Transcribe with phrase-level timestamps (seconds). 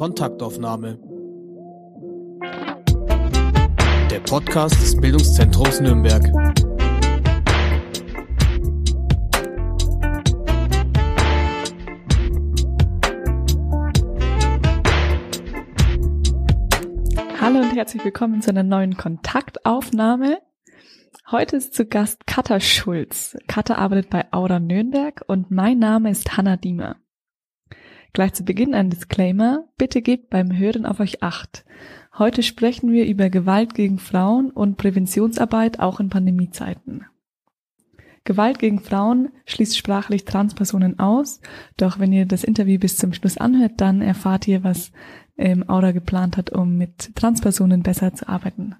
[0.00, 0.98] Kontaktaufnahme.
[4.10, 6.24] Der Podcast des Bildungszentrums Nürnberg.
[17.38, 20.40] Hallo und herzlich willkommen zu einer neuen Kontaktaufnahme.
[21.30, 23.36] Heute ist zu Gast Katha Schulz.
[23.48, 26.96] Katha arbeitet bei Aura Nürnberg und mein Name ist Hanna Diemer.
[28.12, 29.68] Gleich zu Beginn ein Disclaimer.
[29.78, 31.64] Bitte gebt beim Hören auf euch acht.
[32.18, 37.06] Heute sprechen wir über Gewalt gegen Frauen und Präventionsarbeit auch in Pandemiezeiten.
[38.24, 41.40] Gewalt gegen Frauen schließt sprachlich Transpersonen aus,
[41.76, 44.92] doch wenn ihr das Interview bis zum Schluss anhört, dann erfahrt ihr, was
[45.38, 48.76] ähm, Aura geplant hat, um mit Transpersonen besser zu arbeiten.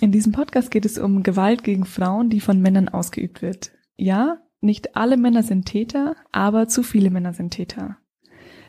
[0.00, 3.70] In diesem Podcast geht es um Gewalt gegen Frauen, die von Männern ausgeübt wird.
[3.96, 7.96] Ja, nicht alle Männer sind Täter, aber zu viele Männer sind Täter.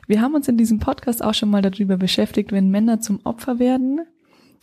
[0.08, 3.60] Wir haben uns in diesem Podcast auch schon mal darüber beschäftigt, wenn Männer zum Opfer
[3.60, 4.00] werden.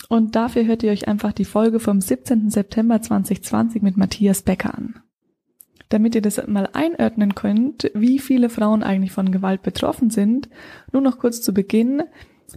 [0.08, 2.48] Und dafür hört ihr euch einfach die Folge vom 17.
[2.48, 5.00] September 2020 mit Matthias Becker an.
[5.90, 10.48] Damit ihr das mal einordnen könnt, wie viele Frauen eigentlich von Gewalt betroffen sind,
[10.92, 12.02] nur noch kurz zu Beginn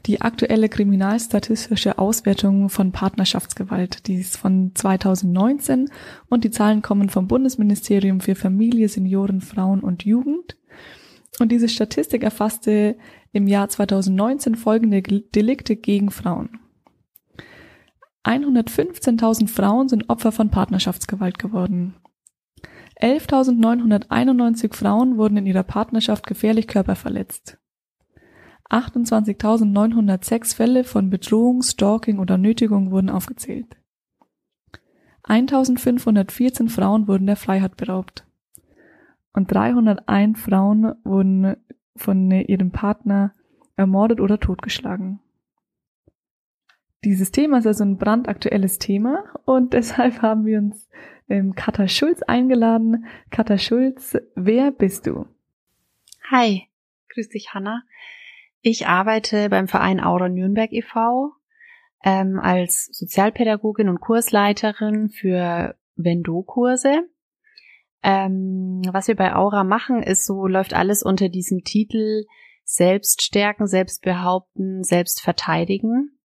[0.05, 4.07] die aktuelle kriminalstatistische Auswertung von Partnerschaftsgewalt.
[4.07, 5.89] Die ist von 2019
[6.29, 10.57] und die Zahlen kommen vom Bundesministerium für Familie, Senioren, Frauen und Jugend.
[11.39, 12.97] Und diese Statistik erfasste
[13.31, 16.59] im Jahr 2019 folgende Delikte gegen Frauen.
[18.23, 21.95] 115.000 Frauen sind Opfer von Partnerschaftsgewalt geworden.
[23.01, 27.57] 11.991 Frauen wurden in ihrer Partnerschaft gefährlich körperverletzt.
[28.69, 33.77] 28.906 Fälle von Bedrohung, Stalking oder Nötigung wurden aufgezählt.
[35.23, 38.25] 1.514 Frauen wurden der Freiheit beraubt.
[39.33, 41.57] Und 301 Frauen wurden
[41.95, 43.33] von ihrem Partner
[43.75, 45.19] ermordet oder totgeschlagen.
[47.03, 50.89] Dieses Thema ist also ein brandaktuelles Thema und deshalb haben wir uns
[51.29, 53.05] ähm, Katha Schulz eingeladen.
[53.29, 55.25] Katha Schulz, wer bist du?
[56.31, 56.67] Hi,
[57.09, 57.83] grüß dich Hanna.
[58.69, 61.31] Ich arbeite beim Verein Aura Nürnberg e.V.
[62.03, 67.07] Ähm, als Sozialpädagogin und Kursleiterin für Vendo-Kurse.
[68.03, 72.25] Ähm, was wir bei Aura machen, ist so, läuft alles unter diesem Titel
[72.65, 76.19] Selbststärken, Selbstbehaupten, Selbstverteidigen.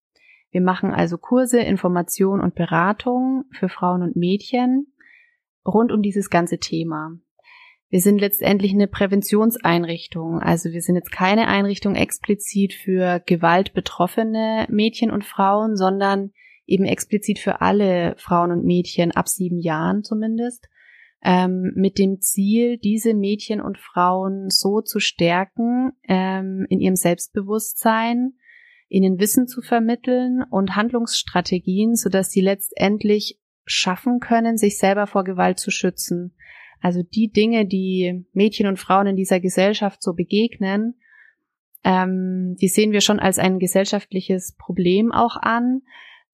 [0.50, 4.92] Wir machen also Kurse, Information und Beratung für Frauen und Mädchen
[5.64, 7.12] rund um dieses ganze Thema.
[7.92, 10.38] Wir sind letztendlich eine Präventionseinrichtung.
[10.38, 16.30] Also wir sind jetzt keine Einrichtung explizit für gewaltbetroffene Mädchen und Frauen, sondern
[16.64, 20.70] eben explizit für alle Frauen und Mädchen ab sieben Jahren zumindest,
[21.22, 28.38] ähm, mit dem Ziel, diese Mädchen und Frauen so zu stärken ähm, in ihrem Selbstbewusstsein,
[28.88, 35.59] ihnen Wissen zu vermitteln und Handlungsstrategien, sodass sie letztendlich schaffen können, sich selber vor Gewalt
[35.59, 36.34] zu schützen.
[36.82, 40.97] Also die Dinge, die Mädchen und Frauen in dieser Gesellschaft so begegnen,
[41.84, 45.82] ähm, die sehen wir schon als ein gesellschaftliches Problem auch an,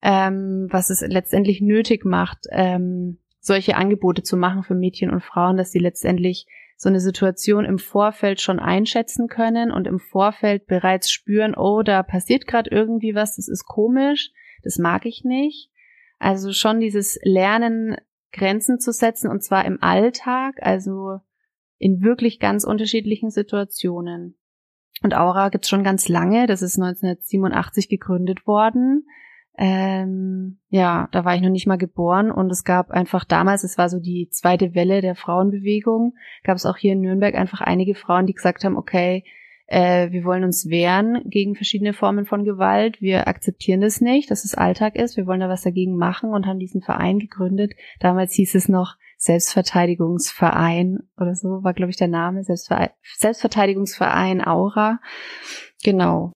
[0.02, 5.56] ähm, was es letztendlich nötig macht, ähm, solche Angebote zu machen für Mädchen und Frauen,
[5.56, 11.10] dass sie letztendlich so eine Situation im Vorfeld schon einschätzen können und im Vorfeld bereits
[11.10, 14.30] spüren, oh, da passiert gerade irgendwie was, das ist komisch,
[14.62, 15.70] das mag ich nicht.
[16.18, 17.96] Also schon dieses Lernen,
[18.32, 21.18] Grenzen zu setzen und zwar im Alltag, also
[21.78, 24.38] in wirklich ganz unterschiedlichen Situationen.
[25.02, 29.06] Und Aura gibt's schon ganz lange, das ist 1987 gegründet worden.
[29.56, 33.76] Ähm, ja, da war ich noch nicht mal geboren und es gab einfach damals, es
[33.76, 36.14] war so die zweite Welle der Frauenbewegung,
[36.44, 39.24] gab es auch hier in Nürnberg einfach einige Frauen, die gesagt haben, okay,
[39.68, 43.02] äh, wir wollen uns wehren gegen verschiedene Formen von Gewalt.
[43.02, 45.18] Wir akzeptieren das nicht, dass es Alltag ist.
[45.18, 47.74] Wir wollen da was dagegen machen und haben diesen Verein gegründet.
[48.00, 52.44] Damals hieß es noch Selbstverteidigungsverein oder so, war, glaube ich, der Name.
[52.44, 55.00] Selbstver Selbstverteidigungsverein Aura.
[55.84, 56.32] Genau.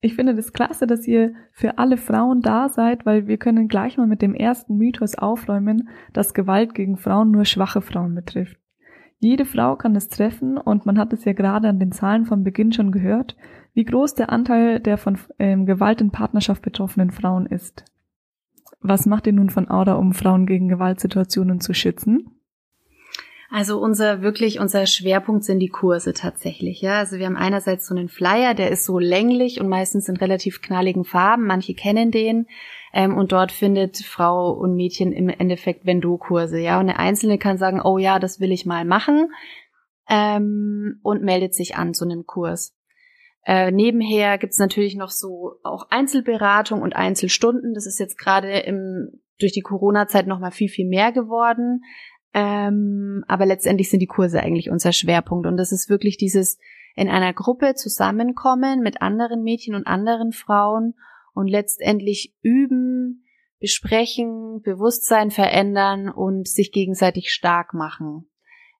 [0.00, 3.96] Ich finde das klasse, dass ihr für alle Frauen da seid, weil wir können gleich
[3.96, 8.61] mal mit dem ersten Mythos aufräumen, dass Gewalt gegen Frauen nur schwache Frauen betrifft.
[9.24, 12.42] Jede Frau kann es treffen und man hat es ja gerade an den Zahlen von
[12.42, 13.36] Beginn schon gehört,
[13.72, 17.84] wie groß der Anteil der von ähm, Gewalt in Partnerschaft betroffenen Frauen ist.
[18.80, 22.32] Was macht ihr nun von Aura, um Frauen gegen Gewaltsituationen zu schützen?
[23.48, 26.98] Also unser wirklich unser Schwerpunkt sind die Kurse tatsächlich, ja.
[26.98, 30.62] Also wir haben einerseits so einen Flyer, der ist so länglich und meistens in relativ
[30.62, 31.46] knalligen Farben.
[31.46, 32.48] Manche kennen den.
[32.92, 36.78] Ähm, und dort findet Frau und Mädchen im Endeffekt Vendo-Kurse, ja.
[36.78, 39.32] Und eine Einzelne kann sagen, oh ja, das will ich mal machen
[40.08, 42.76] ähm, und meldet sich an zu einem Kurs.
[43.44, 47.74] Äh, nebenher gibt's natürlich noch so auch Einzelberatung und Einzelstunden.
[47.74, 51.82] Das ist jetzt gerade im durch die Corona-Zeit noch mal viel viel mehr geworden.
[52.34, 56.58] Ähm, aber letztendlich sind die Kurse eigentlich unser Schwerpunkt und das ist wirklich dieses
[56.94, 60.94] in einer Gruppe zusammenkommen mit anderen Mädchen und anderen Frauen
[61.34, 63.24] und letztendlich üben,
[63.60, 68.28] besprechen, Bewusstsein verändern und sich gegenseitig stark machen.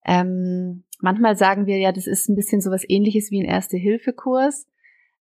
[0.04, 4.66] Ähm, manchmal sagen wir ja, das ist ein bisschen so was ähnliches wie ein Erste-Hilfe-Kurs.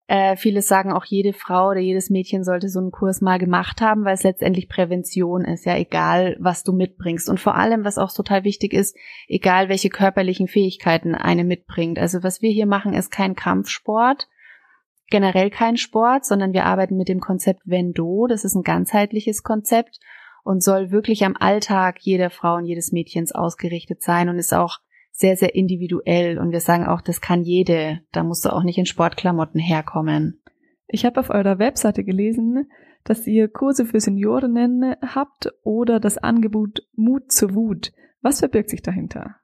[0.08, 3.80] Äh, viele sagen auch, jede Frau oder jedes Mädchen sollte so einen Kurs mal gemacht
[3.80, 7.30] haben, weil es letztendlich Prävention ist, ja, egal was du mitbringst.
[7.30, 8.98] Und vor allem, was auch total wichtig ist,
[9.28, 12.00] egal welche körperlichen Fähigkeiten eine mitbringt.
[12.00, 14.28] Also was wir hier machen, ist kein Kampfsport,
[15.10, 18.28] generell kein Sport, sondern wir arbeiten mit dem Konzept Vendo.
[18.28, 20.00] Das ist ein ganzheitliches Konzept
[20.44, 24.80] und soll wirklich am Alltag jeder Frau und jedes Mädchens ausgerichtet sein und ist auch
[25.12, 26.40] sehr, sehr individuell.
[26.40, 28.00] Und wir sagen auch, das kann jede.
[28.12, 30.42] Da musst du auch nicht in Sportklamotten herkommen.
[30.88, 32.70] Ich habe auf eurer Webseite gelesen,
[33.04, 37.92] dass ihr Kurse für Seniorinnen habt oder das Angebot Mut zur Wut.
[38.22, 39.36] Was verbirgt sich dahinter?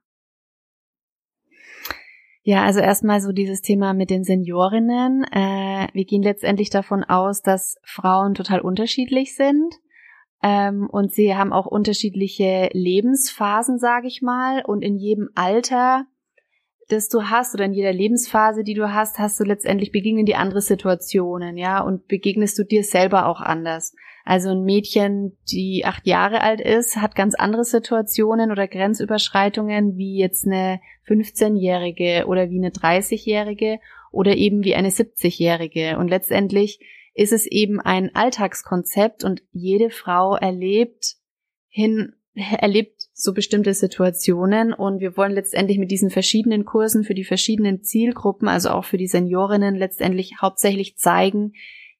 [2.48, 5.24] Ja, also erstmal so dieses Thema mit den Seniorinnen.
[5.32, 9.74] Äh, wir gehen letztendlich davon aus, dass Frauen total unterschiedlich sind
[10.44, 14.62] ähm, und sie haben auch unterschiedliche Lebensphasen, sage ich mal.
[14.64, 16.06] Und in jedem Alter,
[16.88, 20.36] das du hast oder in jeder Lebensphase, die du hast, hast du letztendlich begegnen die
[20.36, 23.92] andere Situationen, ja, und begegnest du dir selber auch anders.
[24.28, 30.18] Also ein Mädchen, die acht Jahre alt ist, hat ganz andere Situationen oder Grenzüberschreitungen wie
[30.18, 33.78] jetzt eine 15-Jährige oder wie eine 30-Jährige
[34.10, 35.96] oder eben wie eine 70-Jährige.
[35.98, 36.80] Und letztendlich
[37.14, 41.14] ist es eben ein Alltagskonzept und jede Frau erlebt
[41.68, 47.24] hin, erlebt so bestimmte Situationen und wir wollen letztendlich mit diesen verschiedenen Kursen für die
[47.24, 51.52] verschiedenen Zielgruppen, also auch für die Seniorinnen letztendlich hauptsächlich zeigen,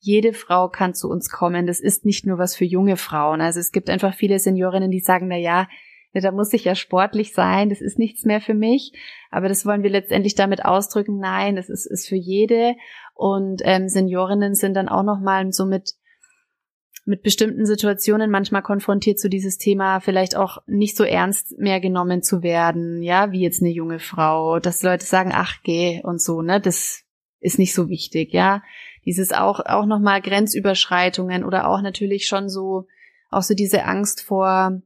[0.07, 1.67] jede Frau kann zu uns kommen.
[1.67, 3.41] Das ist nicht nur was für junge Frauen.
[3.41, 5.67] Also es gibt einfach viele Seniorinnen, die sagen, na ja,
[6.13, 8.93] da muss ich ja sportlich sein, das ist nichts mehr für mich.
[9.31, 12.77] Aber das wollen wir letztendlich damit ausdrücken, nein, das ist, ist für jede.
[13.15, 15.95] Und ähm, Seniorinnen sind dann auch nochmal so mit,
[17.05, 22.23] mit bestimmten Situationen manchmal konfrontiert zu dieses Thema, vielleicht auch nicht so ernst mehr genommen
[22.23, 26.43] zu werden, ja, wie jetzt eine junge Frau, dass Leute sagen, ach geh und so,
[26.43, 27.03] ne, das
[27.41, 28.63] ist nicht so wichtig, ja.
[29.07, 32.87] Dieses auch, auch nochmal Grenzüberschreitungen oder auch natürlich schon so,
[33.31, 34.83] auch so diese Angst vor,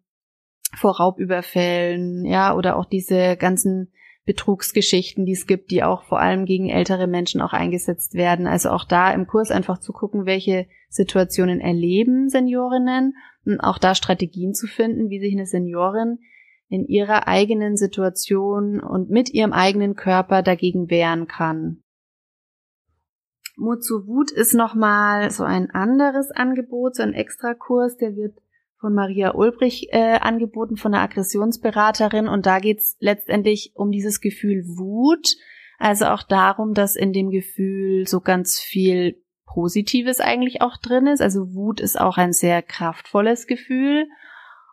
[0.77, 3.93] vor Raubüberfällen, ja, oder auch diese ganzen
[4.27, 8.47] Betrugsgeschichten, die es gibt, die auch vor allem gegen ältere Menschen auch eingesetzt werden.
[8.47, 13.15] Also auch da im Kurs einfach zu gucken, welche Situationen erleben Seniorinnen
[13.47, 16.19] und auch da Strategien zu finden, wie sich eine Seniorin
[16.69, 21.83] in ihrer eigenen Situation und mit ihrem eigenen Körper dagegen wehren kann.
[23.61, 28.39] Mut zu Wut ist nochmal so ein anderes Angebot, so ein Extrakurs, der wird
[28.81, 32.29] von Maria Ulbrich äh, angeboten, von der Aggressionsberaterin.
[32.29, 35.37] Und da geht's letztendlich um dieses Gefühl Wut.
[35.79, 41.21] Also auch darum, dass in dem Gefühl so ganz viel Positives eigentlich auch drin ist.
[41.21, 44.09] Also Wut ist auch ein sehr kraftvolles Gefühl.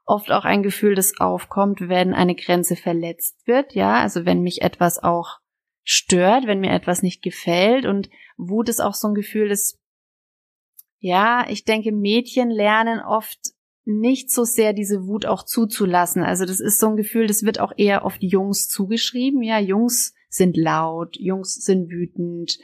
[0.06, 3.74] Oft auch ein Gefühl, das aufkommt, wenn eine Grenze verletzt wird.
[3.74, 5.40] Ja, also wenn mich etwas auch
[5.89, 7.85] stört, wenn mir etwas nicht gefällt.
[7.85, 9.80] Und Wut ist auch so ein Gefühl, das
[11.00, 13.40] ja, ich denke, Mädchen lernen oft
[13.85, 16.23] nicht so sehr diese Wut auch zuzulassen.
[16.23, 19.42] Also das ist so ein Gefühl, das wird auch eher die Jungs zugeschrieben.
[19.42, 22.57] Ja, Jungs sind laut, Jungs sind wütend,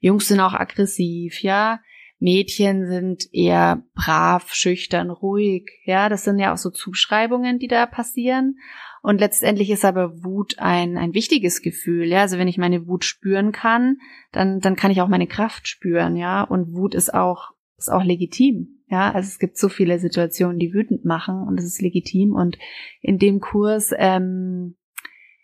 [0.00, 1.80] Jungs sind auch aggressiv, ja.
[2.18, 5.70] Mädchen sind eher brav, schüchtern, ruhig.
[5.84, 8.56] Ja, das sind ja auch so Zuschreibungen, die da passieren.
[9.04, 12.06] Und letztendlich ist aber Wut ein, ein wichtiges Gefühl.
[12.06, 13.98] Ja, also wenn ich meine Wut spüren kann,
[14.32, 16.16] dann, dann kann ich auch meine Kraft spüren.
[16.16, 18.80] Ja, und Wut ist auch, ist auch legitim.
[18.88, 22.32] Ja, also es gibt so viele Situationen, die wütend machen und das ist legitim.
[22.32, 22.56] Und
[23.02, 24.76] in dem Kurs ähm,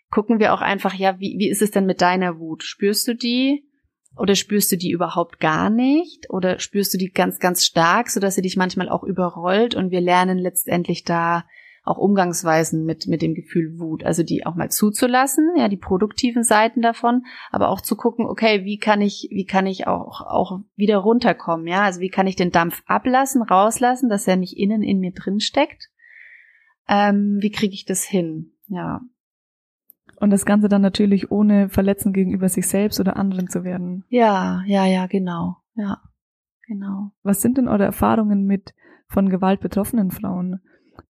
[0.09, 2.63] gucken wir auch einfach, ja, wie, wie ist es denn mit deiner Wut?
[2.63, 3.63] Spürst du die?
[4.17, 6.31] Oder spürst du die überhaupt gar nicht?
[6.31, 9.75] Oder spürst du die ganz, ganz stark, sodass sie dich manchmal auch überrollt?
[9.75, 11.43] Und wir lernen letztendlich da
[11.83, 14.03] auch Umgangsweisen mit, mit dem Gefühl Wut.
[14.03, 18.65] Also die auch mal zuzulassen, ja, die produktiven Seiten davon, aber auch zu gucken, okay,
[18.65, 21.81] wie kann ich, wie kann ich auch, auch wieder runterkommen, ja?
[21.83, 25.39] Also wie kann ich den Dampf ablassen, rauslassen, dass er nicht innen in mir drin
[25.39, 25.89] steckt?
[26.87, 28.51] Ähm, wie kriege ich das hin?
[28.67, 29.01] Ja.
[30.19, 34.05] Und das Ganze dann natürlich ohne Verletzen gegenüber sich selbst oder anderen zu werden.
[34.09, 35.57] Ja, ja, ja, genau.
[35.73, 35.99] Ja,
[36.67, 37.11] genau.
[37.23, 38.75] Was sind denn eure Erfahrungen mit
[39.07, 40.61] von Gewalt betroffenen Frauen?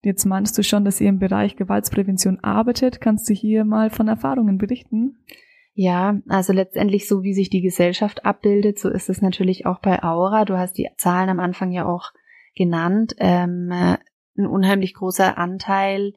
[0.02, 3.00] Jetzt meinst du schon, dass ihr im Bereich Gewaltsprävention arbeitet.
[3.00, 5.18] Kannst du hier mal von Erfahrungen berichten?
[5.74, 10.02] Ja, also letztendlich so wie sich die Gesellschaft abbildet, so ist es natürlich auch bei
[10.02, 10.44] Aura.
[10.44, 12.12] Du hast die Zahlen am Anfang ja auch
[12.56, 13.14] genannt.
[13.18, 16.14] Ähm, ein unheimlich großer Anteil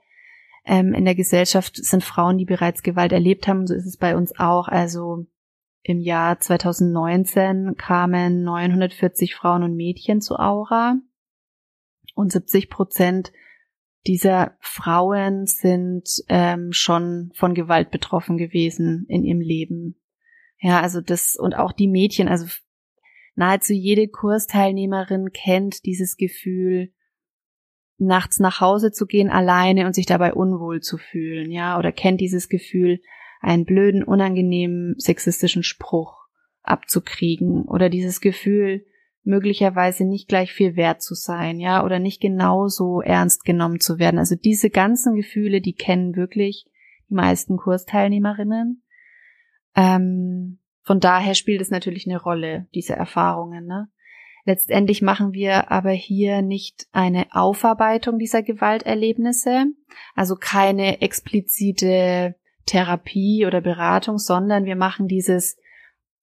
[0.65, 3.67] ähm, in der Gesellschaft sind Frauen, die bereits Gewalt erlebt haben.
[3.67, 4.67] So ist es bei uns auch.
[4.67, 5.25] Also
[5.83, 10.97] im Jahr 2019 kamen 940 Frauen und Mädchen zu Aura
[12.13, 13.31] und 70 Prozent
[14.08, 20.01] dieser Frauen sind ähm, schon von Gewalt betroffen gewesen in ihrem Leben.
[20.60, 22.46] Ja, also das und auch die Mädchen, also
[23.36, 26.91] nahezu jede Kursteilnehmerin kennt dieses Gefühl,
[27.98, 32.20] nachts nach Hause zu gehen alleine und sich dabei unwohl zu fühlen, ja, oder kennt
[32.20, 33.00] dieses Gefühl,
[33.41, 36.17] einen blöden, unangenehmen, sexistischen Spruch
[36.63, 38.86] abzukriegen oder dieses Gefühl,
[39.23, 44.17] möglicherweise nicht gleich viel wert zu sein, ja, oder nicht genauso ernst genommen zu werden.
[44.17, 46.65] Also diese ganzen Gefühle, die kennen wirklich
[47.09, 48.83] die meisten Kursteilnehmerinnen.
[49.75, 53.65] Ähm, von daher spielt es natürlich eine Rolle, diese Erfahrungen.
[53.65, 53.89] Ne?
[54.45, 59.65] Letztendlich machen wir aber hier nicht eine Aufarbeitung dieser Gewalterlebnisse,
[60.15, 62.35] also keine explizite
[62.65, 65.57] Therapie oder Beratung, sondern wir machen dieses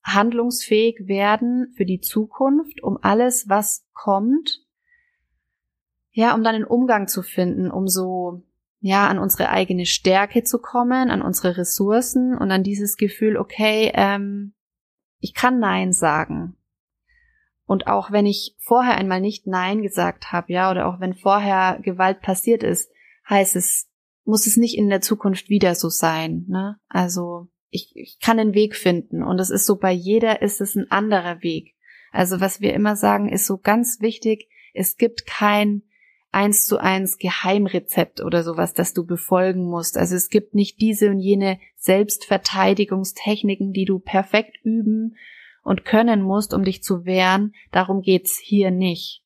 [0.02, 4.60] handlungsfähig werden für die Zukunft, um alles, was kommt,
[6.12, 8.42] ja, um dann einen Umgang zu finden, um so,
[8.80, 13.92] ja, an unsere eigene Stärke zu kommen, an unsere Ressourcen und an dieses Gefühl, okay,
[13.94, 14.54] ähm,
[15.20, 16.56] ich kann Nein sagen.
[17.66, 21.78] Und auch wenn ich vorher einmal nicht Nein gesagt habe, ja, oder auch wenn vorher
[21.82, 22.90] Gewalt passiert ist,
[23.28, 23.88] heißt es,
[24.24, 26.44] muss es nicht in der Zukunft wieder so sein.
[26.48, 26.78] Ne?
[26.88, 29.22] Also ich, ich kann einen Weg finden.
[29.22, 31.74] Und es ist so, bei jeder ist es ein anderer Weg.
[32.12, 35.82] Also was wir immer sagen, ist so ganz wichtig, es gibt kein
[36.30, 39.96] eins zu eins Geheimrezept oder sowas, das du befolgen musst.
[39.96, 45.16] Also es gibt nicht diese und jene Selbstverteidigungstechniken, die du perfekt üben
[45.62, 47.54] und können musst, um dich zu wehren.
[47.72, 49.24] Darum geht's hier nicht.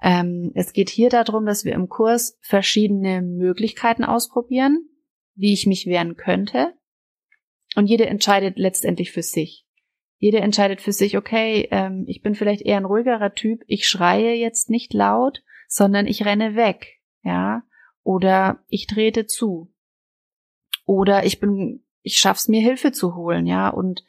[0.00, 4.88] Ähm, es geht hier darum, dass wir im Kurs verschiedene Möglichkeiten ausprobieren,
[5.34, 6.72] wie ich mich wehren könnte.
[7.76, 9.66] Und jede entscheidet letztendlich für sich.
[10.18, 14.34] Jede entscheidet für sich, okay, ähm, ich bin vielleicht eher ein ruhigerer Typ, ich schreie
[14.34, 17.62] jetzt nicht laut, sondern ich renne weg, ja,
[18.02, 19.72] oder ich trete zu.
[20.86, 24.02] Oder ich bin, ich schaff's mir Hilfe zu holen, ja, und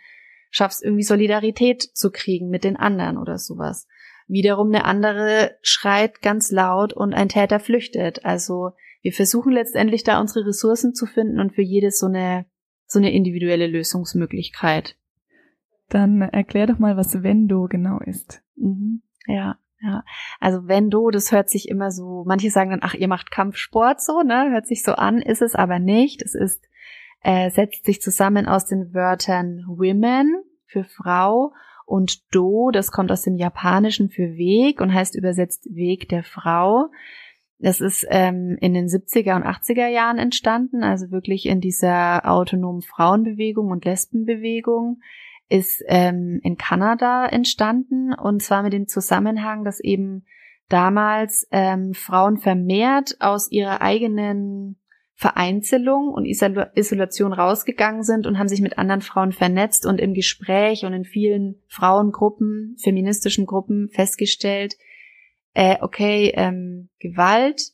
[0.49, 3.87] schaff's irgendwie Solidarität zu kriegen mit den anderen oder sowas.
[4.27, 8.25] Wiederum eine andere schreit ganz laut und ein Täter flüchtet.
[8.25, 12.45] Also wir versuchen letztendlich da unsere Ressourcen zu finden und für jedes so eine
[12.89, 14.95] so eine individuelle Lösungsmöglichkeit.
[15.89, 18.41] Dann erklär doch mal, was Vendo genau ist.
[18.55, 19.01] Mhm.
[19.27, 20.03] Ja, ja.
[20.39, 24.21] Also Vendo, das hört sich immer so, manche sagen dann, ach, ihr macht Kampfsport so,
[24.21, 24.49] ne?
[24.51, 26.21] Hört sich so an, ist es aber nicht.
[26.23, 26.63] Es ist,
[27.21, 31.53] äh, setzt sich zusammen aus den Wörtern Women für Frau
[31.85, 36.89] und Do, das kommt aus dem Japanischen für Weg und heißt übersetzt Weg der Frau.
[37.59, 42.81] Das ist ähm, in den 70er und 80er Jahren entstanden, also wirklich in dieser autonomen
[42.81, 45.01] Frauenbewegung und Lesbenbewegung
[45.49, 48.13] ist ähm, in Kanada entstanden.
[48.13, 50.25] Und zwar mit dem Zusammenhang, dass eben
[50.69, 54.77] damals ähm, Frauen vermehrt aus ihrer eigenen
[55.15, 60.85] Vereinzelung und Isolation rausgegangen sind und haben sich mit anderen Frauen vernetzt und im Gespräch
[60.85, 64.77] und in vielen Frauengruppen, feministischen Gruppen festgestellt,
[65.53, 67.71] äh, okay, ähm, Gewalt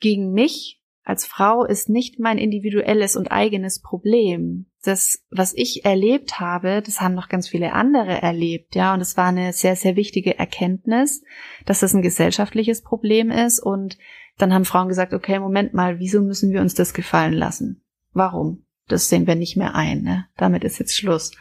[0.00, 4.66] gegen mich als Frau ist nicht mein individuelles und eigenes Problem.
[4.84, 9.16] Das, was ich erlebt habe, das haben noch ganz viele andere erlebt, ja, und es
[9.16, 11.22] war eine sehr, sehr wichtige Erkenntnis,
[11.66, 13.98] dass das ein gesellschaftliches Problem ist und
[14.38, 17.84] dann haben Frauen gesagt, okay, Moment mal, wieso müssen wir uns das gefallen lassen?
[18.12, 18.64] Warum?
[18.88, 20.26] Das sehen wir nicht mehr ein, ne?
[20.36, 21.32] Damit ist jetzt Schluss.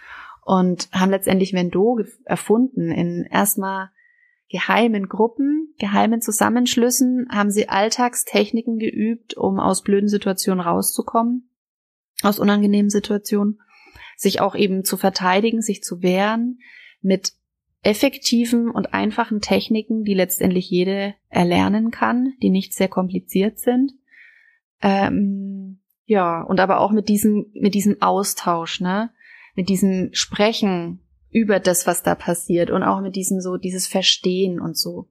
[0.44, 3.90] Und haben letztendlich Vendo erfunden in erstmal
[4.52, 11.50] geheimen Gruppen, geheimen Zusammenschlüssen haben sie Alltagstechniken geübt, um aus blöden Situationen rauszukommen,
[12.22, 13.62] aus unangenehmen Situationen,
[14.18, 16.60] sich auch eben zu verteidigen, sich zu wehren,
[17.02, 17.34] mit
[17.82, 23.94] effektiven und einfachen Techniken, die letztendlich jede erlernen kann, die nicht sehr kompliziert sind.
[24.82, 29.12] Ähm, ja, und aber auch mit diesem, mit diesem Austausch, ne?
[29.56, 31.00] Mit diesem Sprechen,
[31.32, 35.08] über das, was da passiert und auch mit diesem so, dieses Verstehen und so.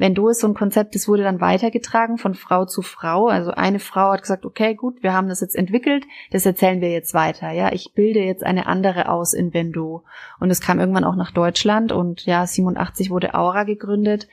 [0.00, 3.28] Wenn du ist so ein Konzept, das wurde dann weitergetragen von Frau zu Frau.
[3.28, 6.90] Also eine Frau hat gesagt, okay, gut, wir haben das jetzt entwickelt, das erzählen wir
[6.90, 7.50] jetzt weiter.
[7.50, 10.04] Ja, ich bilde jetzt eine andere aus in Vendo.
[10.38, 14.26] Und es kam irgendwann auch nach Deutschland und ja, 87 wurde Aura gegründet.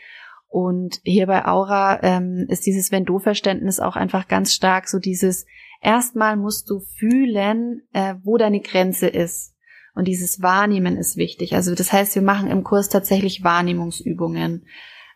[0.48, 5.46] Und hier bei Aura ähm, ist dieses Wenn-Du-Verständnis auch einfach ganz stark so dieses,
[5.82, 9.57] erstmal musst du fühlen, äh, wo deine Grenze ist.
[9.98, 11.56] Und dieses Wahrnehmen ist wichtig.
[11.56, 14.68] Also das heißt, wir machen im Kurs tatsächlich Wahrnehmungsübungen,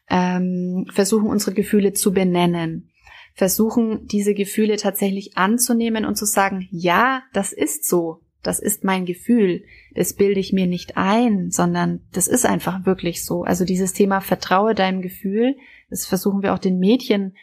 [0.10, 2.90] ähm, versuchen unsere Gefühle zu benennen,
[3.36, 9.06] versuchen diese Gefühle tatsächlich anzunehmen und zu sagen, ja, das ist so, das ist mein
[9.06, 13.44] Gefühl, das bilde ich mir nicht ein, sondern das ist einfach wirklich so.
[13.44, 15.58] Also dieses Thema Vertraue deinem Gefühl,
[15.92, 17.36] das versuchen wir auch den Mädchen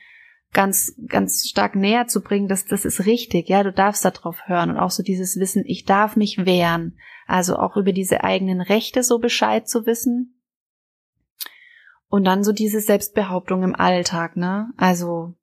[0.52, 4.40] ganz, ganz stark näher zu bringen, dass das ist richtig, ja, du darfst da drauf
[4.46, 4.70] hören.
[4.70, 6.98] Und auch so dieses Wissen, ich darf mich wehren,
[7.28, 10.40] also auch über diese eigenen Rechte so Bescheid zu wissen.
[12.08, 14.70] Und dann so diese Selbstbehauptung im Alltag, ne?
[14.78, 15.34] Also,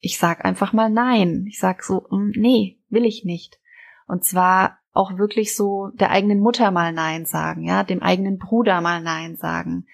[0.00, 1.44] ich sag einfach mal nein.
[1.46, 3.60] Ich sag so, mm, nee, will ich nicht.
[4.06, 8.80] Und zwar auch wirklich so der eigenen Mutter mal Nein sagen, ja, dem eigenen Bruder
[8.80, 9.86] mal Nein sagen.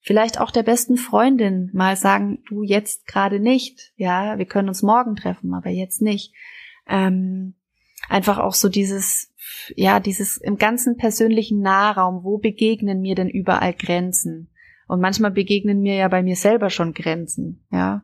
[0.00, 4.82] Vielleicht auch der besten Freundin mal sagen, du jetzt gerade nicht, ja, wir können uns
[4.82, 6.32] morgen treffen, aber jetzt nicht.
[6.86, 7.55] Ähm,
[8.08, 9.32] einfach auch so dieses,
[9.74, 14.50] ja, dieses im ganzen persönlichen Nahraum, wo begegnen mir denn überall Grenzen?
[14.88, 18.02] Und manchmal begegnen mir ja bei mir selber schon Grenzen, ja.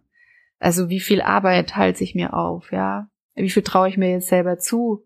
[0.58, 3.08] Also wie viel Arbeit halte ich mir auf, ja?
[3.34, 5.04] Wie viel traue ich mir jetzt selber zu?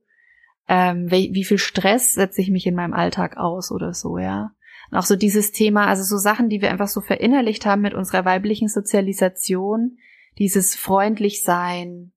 [0.68, 4.52] ähm, wie, wie viel Stress setze ich mich in meinem Alltag aus oder so, ja.
[4.90, 7.94] Und auch so dieses Thema, also so Sachen, die wir einfach so verinnerlicht haben mit
[7.94, 9.98] unserer weiblichen Sozialisation,
[10.38, 12.12] dieses freundlich sein,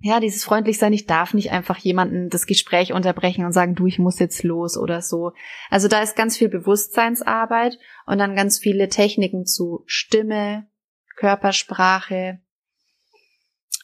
[0.00, 3.86] ja, dieses freundlich sein, ich darf nicht einfach jemanden das Gespräch unterbrechen und sagen, du,
[3.86, 5.32] ich muss jetzt los oder so.
[5.68, 10.66] Also da ist ganz viel Bewusstseinsarbeit und dann ganz viele Techniken zu Stimme,
[11.16, 12.40] Körpersprache,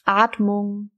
[0.05, 0.91] Atmung,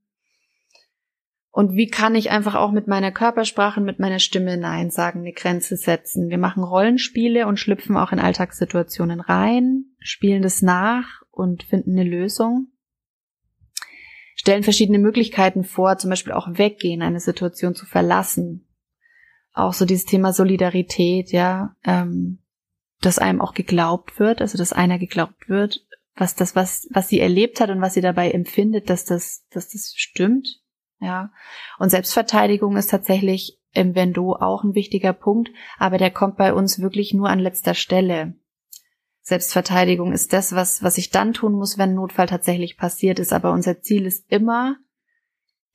[1.52, 5.20] und wie kann ich einfach auch mit meiner Körpersprache und mit meiner Stimme Nein sagen,
[5.20, 6.30] eine Grenze setzen?
[6.30, 12.10] Wir machen Rollenspiele und schlüpfen auch in Alltagssituationen rein, spielen das nach und finden eine
[12.10, 12.68] Lösung.
[14.42, 18.66] Stellen verschiedene Möglichkeiten vor, zum Beispiel auch weggehen, eine Situation zu verlassen.
[19.54, 22.40] Auch so dieses Thema Solidarität, ja, ähm,
[23.02, 27.20] dass einem auch geglaubt wird, also dass einer geglaubt wird, was das, was, was sie
[27.20, 30.62] erlebt hat und was sie dabei empfindet, dass das, dass das stimmt
[31.00, 31.32] ja.
[31.78, 36.80] Und Selbstverteidigung ist tatsächlich im Vendo auch ein wichtiger Punkt, aber der kommt bei uns
[36.80, 38.36] wirklich nur an letzter Stelle.
[39.30, 43.32] Selbstverteidigung ist das, was, was ich dann tun muss, wenn Notfall tatsächlich passiert ist.
[43.32, 44.78] Aber unser Ziel ist immer,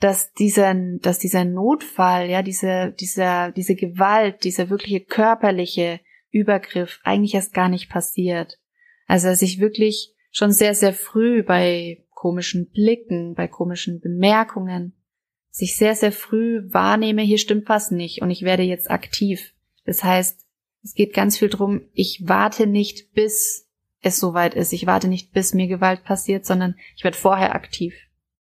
[0.01, 7.35] dass dieser, dass dieser Notfall, ja, diese, dieser, diese Gewalt, dieser wirkliche körperliche Übergriff eigentlich
[7.35, 8.59] erst gar nicht passiert.
[9.07, 14.95] Also, dass ich wirklich schon sehr, sehr früh bei komischen Blicken, bei komischen Bemerkungen,
[15.51, 19.55] sich sehr, sehr früh wahrnehme, hier stimmt was nicht und ich werde jetzt aktiv.
[19.85, 20.44] Das heißt,
[20.85, 23.67] es geht ganz viel drum, ich warte nicht, bis
[24.03, 24.73] es soweit ist.
[24.75, 27.95] Ich warte nicht, bis mir Gewalt passiert, sondern ich werde vorher aktiv.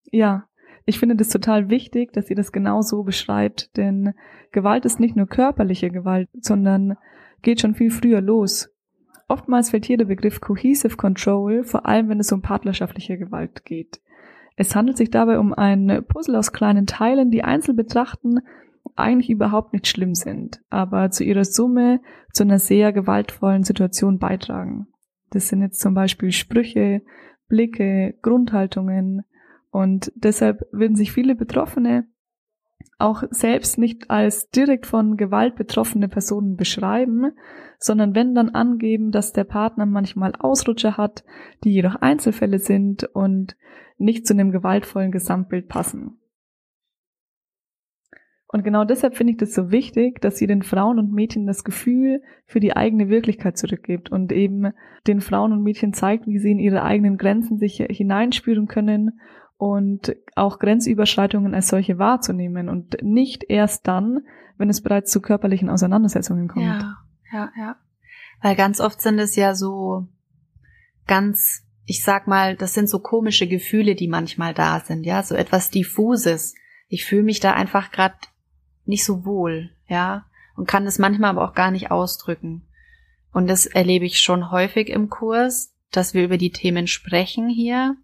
[0.06, 0.48] Ja,
[0.86, 4.14] ich finde das total wichtig, dass ihr das genau so beschreibt, denn
[4.52, 6.98] Gewalt ist nicht nur körperliche Gewalt, sondern
[7.42, 8.70] geht schon viel früher los.
[9.28, 14.02] Oftmals fällt hier der Begriff Cohesive Control, vor allem wenn es um partnerschaftliche Gewalt geht.
[14.56, 18.40] Es handelt sich dabei um ein Puzzle aus kleinen Teilen, die einzeln betrachten
[18.96, 22.02] eigentlich überhaupt nicht schlimm sind, aber zu ihrer Summe
[22.34, 24.88] zu einer sehr gewaltvollen Situation beitragen.
[25.30, 27.02] Das sind jetzt zum Beispiel Sprüche,
[27.48, 29.24] Blicke, Grundhaltungen
[29.70, 32.06] und deshalb würden sich viele Betroffene
[32.98, 37.32] auch selbst nicht als direkt von Gewalt betroffene Personen beschreiben,
[37.80, 41.24] sondern wenn dann angeben, dass der Partner manchmal Ausrutscher hat,
[41.64, 43.56] die jedoch Einzelfälle sind und
[43.98, 46.21] nicht zu einem gewaltvollen Gesamtbild passen.
[48.52, 51.64] Und genau deshalb finde ich das so wichtig, dass sie den Frauen und Mädchen das
[51.64, 54.74] Gefühl für die eigene Wirklichkeit zurückgibt und eben
[55.08, 59.20] den Frauen und Mädchen zeigt, wie sie in ihre eigenen Grenzen sich hineinspüren können
[59.58, 64.20] und auch Grenzüberschreitungen als solche wahrzunehmen und nicht erst dann,
[64.58, 66.66] wenn es bereits zu körperlichen Auseinandersetzungen kommt.
[66.66, 66.98] Ja,
[67.32, 67.76] ja, ja.
[68.42, 70.08] Weil ganz oft sind es ja so
[71.08, 75.36] ganz ich sag mal, das sind so komische Gefühle, die manchmal da sind, ja, so
[75.36, 76.56] etwas diffuses.
[76.88, 78.16] Ich fühle mich da einfach gerade
[78.92, 80.26] nicht so wohl, ja,
[80.56, 82.68] und kann es manchmal aber auch gar nicht ausdrücken.
[83.34, 87.96] Und das erlebe ich schon häufig im Kurs, dass wir über die Themen sprechen hier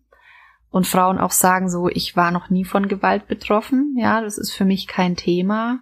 [0.70, 4.54] und Frauen auch sagen so, ich war noch nie von Gewalt betroffen, ja, das ist
[4.54, 5.82] für mich kein Thema.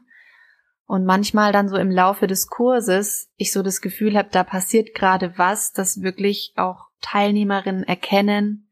[0.88, 4.94] Und manchmal dann so im Laufe des Kurses ich so das Gefühl habe, da passiert
[4.94, 8.70] gerade was, das wirklich auch Teilnehmerinnen erkennen,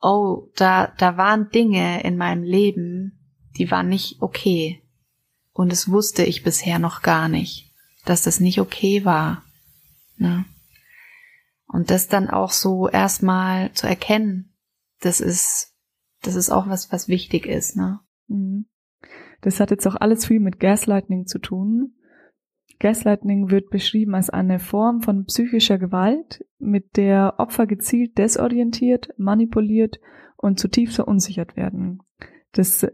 [0.00, 3.18] oh, da, da waren Dinge in meinem Leben,
[3.56, 4.82] die waren nicht okay.
[5.58, 9.42] Und es wusste ich bisher noch gar nicht, dass das nicht okay war.
[10.16, 10.44] Ne?
[11.66, 14.54] Und das dann auch so erstmal zu erkennen,
[15.00, 15.74] das ist,
[16.22, 17.98] das ist auch was, was wichtig ist, ne?
[18.28, 18.66] Mhm.
[19.40, 21.96] Das hat jetzt auch alles viel mit Gaslighting zu tun.
[22.78, 29.98] Gaslighting wird beschrieben als eine Form von psychischer Gewalt, mit der Opfer gezielt desorientiert, manipuliert
[30.36, 32.00] und zutiefst verunsichert werden.
[32.52, 32.86] Das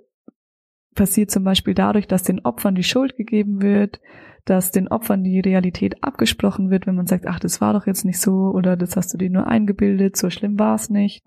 [0.94, 4.00] passiert zum Beispiel dadurch, dass den Opfern die Schuld gegeben wird,
[4.44, 8.04] dass den Opfern die Realität abgesprochen wird, wenn man sagt, ach, das war doch jetzt
[8.04, 11.24] nicht so oder das hast du dir nur eingebildet, so schlimm war es nicht.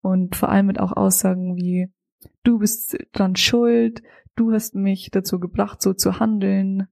[0.00, 1.88] Und vor allem mit auch Aussagen wie,
[2.44, 4.02] du bist dran schuld,
[4.36, 6.88] du hast mich dazu gebracht, so zu handeln.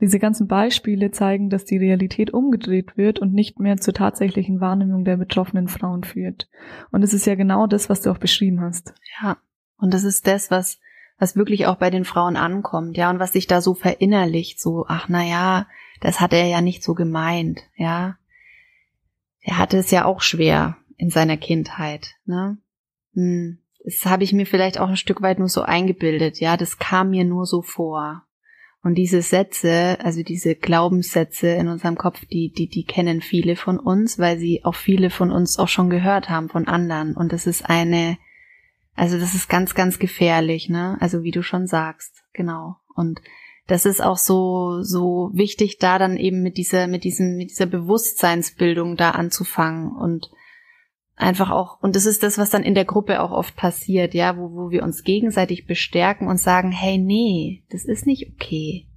[0.00, 5.04] Diese ganzen Beispiele zeigen, dass die Realität umgedreht wird und nicht mehr zur tatsächlichen Wahrnehmung
[5.04, 6.48] der betroffenen Frauen führt.
[6.90, 8.94] Und es ist ja genau das, was du auch beschrieben hast.
[9.22, 9.36] Ja.
[9.76, 10.78] Und das ist das, was
[11.20, 14.86] was wirklich auch bei den Frauen ankommt, ja, und was sich da so verinnerlicht, so,
[14.88, 15.66] ach na ja,
[16.00, 18.16] das hat er ja nicht so gemeint, ja.
[19.42, 22.58] Er hatte es ja auch schwer in seiner Kindheit, ne?
[23.14, 23.58] Hm.
[23.84, 27.10] Das habe ich mir vielleicht auch ein Stück weit nur so eingebildet, ja, das kam
[27.10, 28.24] mir nur so vor.
[28.82, 33.78] Und diese Sätze, also diese Glaubenssätze in unserem Kopf, die, die, die kennen viele von
[33.78, 37.14] uns, weil sie auch viele von uns auch schon gehört haben von anderen.
[37.14, 38.16] Und das ist eine,
[38.94, 40.96] also das ist ganz, ganz gefährlich, ne?
[41.00, 42.76] Also wie du schon sagst, genau.
[42.94, 43.20] Und
[43.66, 47.66] das ist auch so, so wichtig, da dann eben mit dieser, mit diesem, mit dieser
[47.66, 50.30] Bewusstseinsbildung da anzufangen und
[51.14, 54.36] einfach auch, und das ist das, was dann in der Gruppe auch oft passiert, ja,
[54.36, 58.88] wo, wo wir uns gegenseitig bestärken und sagen, hey, nee, das ist nicht okay.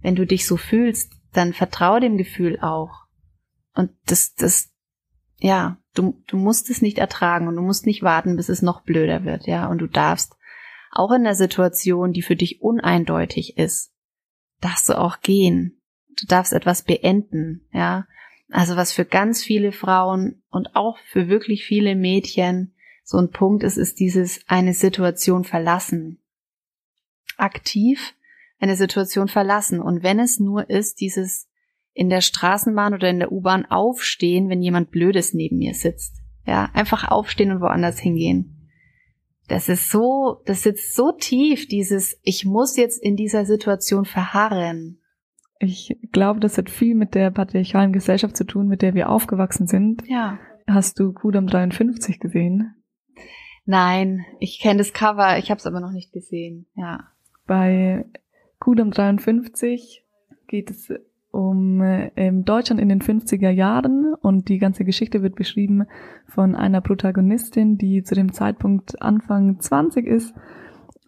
[0.00, 3.06] Wenn du dich so fühlst, dann vertraue dem Gefühl auch.
[3.74, 4.71] Und das, das,
[5.42, 8.82] ja, du, du musst es nicht ertragen und du musst nicht warten, bis es noch
[8.82, 10.36] blöder wird, ja, und du darfst
[10.92, 13.92] auch in der Situation, die für dich uneindeutig ist,
[14.60, 15.80] darfst du auch gehen.
[16.20, 18.06] Du darfst etwas beenden, ja.
[18.50, 23.64] Also was für ganz viele Frauen und auch für wirklich viele Mädchen so ein Punkt
[23.64, 26.22] ist, ist dieses eine Situation verlassen.
[27.38, 28.14] Aktiv
[28.60, 29.80] eine Situation verlassen.
[29.80, 31.48] Und wenn es nur ist, dieses
[31.94, 36.22] in der Straßenbahn oder in der U-Bahn aufstehen, wenn jemand Blödes neben mir sitzt.
[36.46, 38.68] Ja, einfach aufstehen und woanders hingehen.
[39.48, 44.98] Das ist so, das sitzt so tief, dieses, ich muss jetzt in dieser Situation verharren.
[45.58, 49.66] Ich glaube, das hat viel mit der patriarchalen Gesellschaft zu tun, mit der wir aufgewachsen
[49.66, 50.02] sind.
[50.08, 50.38] Ja.
[50.66, 52.74] Hast du Kudam 53 gesehen?
[53.64, 56.66] Nein, ich kenne das Cover, ich habe es aber noch nicht gesehen.
[56.74, 57.08] Ja.
[57.46, 58.06] Bei
[58.58, 60.04] Kudam 53
[60.48, 60.92] geht es
[61.32, 65.86] um ähm, Deutschland in den 50er Jahren und die ganze Geschichte wird beschrieben
[66.28, 70.34] von einer Protagonistin, die zu dem Zeitpunkt Anfang 20 ist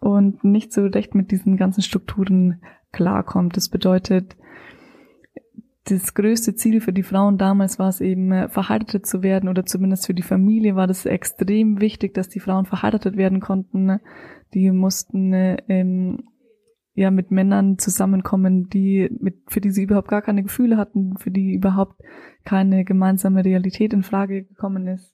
[0.01, 2.59] und nicht so recht mit diesen ganzen Strukturen
[2.91, 3.55] klarkommt.
[3.55, 4.35] Das bedeutet,
[5.83, 10.07] das größte Ziel für die Frauen damals war es eben, verheiratet zu werden oder zumindest
[10.07, 13.99] für die Familie war das extrem wichtig, dass die Frauen verheiratet werden konnten.
[14.55, 15.33] Die mussten
[15.67, 16.23] ähm,
[16.95, 21.29] ja mit Männern zusammenkommen, die mit für die sie überhaupt gar keine Gefühle hatten, für
[21.29, 22.01] die überhaupt
[22.45, 25.13] keine gemeinsame Realität in Frage gekommen ist.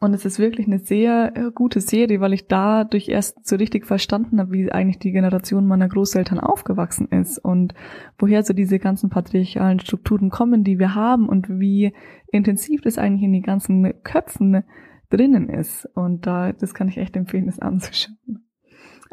[0.00, 3.86] Und es ist wirklich eine sehr äh, gute Serie, weil ich dadurch erst so richtig
[3.86, 7.74] verstanden habe, wie eigentlich die Generation meiner Großeltern aufgewachsen ist und
[8.18, 11.94] woher so diese ganzen patriarchalen Strukturen kommen, die wir haben und wie
[12.32, 14.64] intensiv das eigentlich in die ganzen Köpfen
[15.10, 15.88] drinnen ist.
[15.94, 18.43] Und da, das kann ich echt empfehlen, das anzuschauen.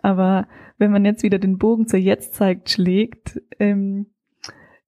[0.02, 4.08] Aber wenn man jetzt wieder den Bogen zur Jetztzeit schlägt, ähm,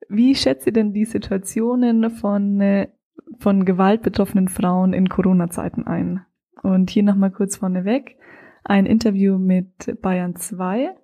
[0.10, 2.90] wie schätzt ihr denn die Situationen von, äh,
[3.40, 6.26] von gewaltbetroffenen Frauen in Corona-Zeiten ein?
[6.62, 8.18] Und hier nochmal kurz vorneweg
[8.64, 10.96] ein Interview mit Bayern 2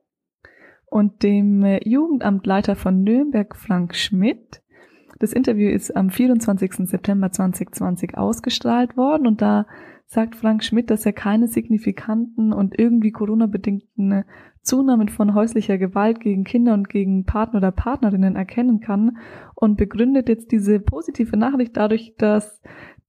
[0.86, 4.62] und dem äh, Jugendamtleiter von Nürnberg, Frank Schmidt.
[5.20, 6.88] Das Interview ist am 24.
[6.90, 9.66] September 2020 ausgestrahlt worden und da
[10.06, 14.24] sagt Frank Schmidt, dass er keine signifikanten und irgendwie Corona-bedingten
[14.62, 19.18] Zunahmen von häuslicher Gewalt gegen Kinder und gegen Partner oder Partnerinnen erkennen kann
[19.56, 22.62] und begründet jetzt diese positive Nachricht dadurch, dass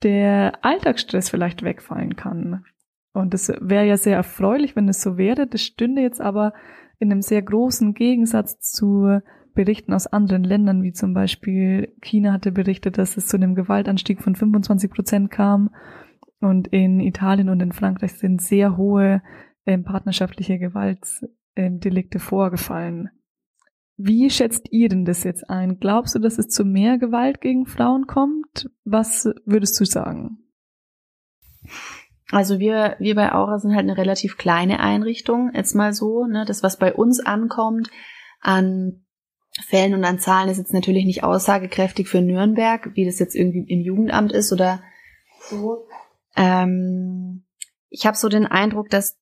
[0.03, 2.65] der Alltagsstress vielleicht wegfallen kann.
[3.13, 5.47] Und das wäre ja sehr erfreulich, wenn es so wäre.
[5.47, 6.53] Das stünde jetzt aber
[6.99, 9.21] in einem sehr großen Gegensatz zu
[9.65, 14.23] Berichten aus anderen Ländern, wie zum Beispiel China hatte berichtet, dass es zu einem Gewaltanstieg
[14.23, 15.69] von 25 Prozent kam
[16.41, 19.21] und in Italien und in Frankreich sind sehr hohe
[19.67, 23.11] ähm, partnerschaftliche Gewaltdelikte ähm, vorgefallen.
[23.99, 25.79] Wie schätzt ihr denn das jetzt ein?
[25.79, 28.71] Glaubst du, dass es zu mehr Gewalt gegen Frauen kommt?
[28.85, 30.39] Was würdest du sagen?
[32.31, 36.47] Also wir, wir bei Aura sind halt eine relativ kleine Einrichtung, jetzt mal so, ne,
[36.47, 37.91] das was bei uns ankommt
[38.41, 39.05] an
[39.67, 43.65] Fällen und an Zahlen ist jetzt natürlich nicht aussagekräftig für Nürnberg, wie das jetzt irgendwie
[43.73, 44.83] im Jugendamt ist oder
[45.49, 45.87] so.
[46.37, 47.45] Ähm,
[47.89, 49.19] ich habe so den Eindruck, dass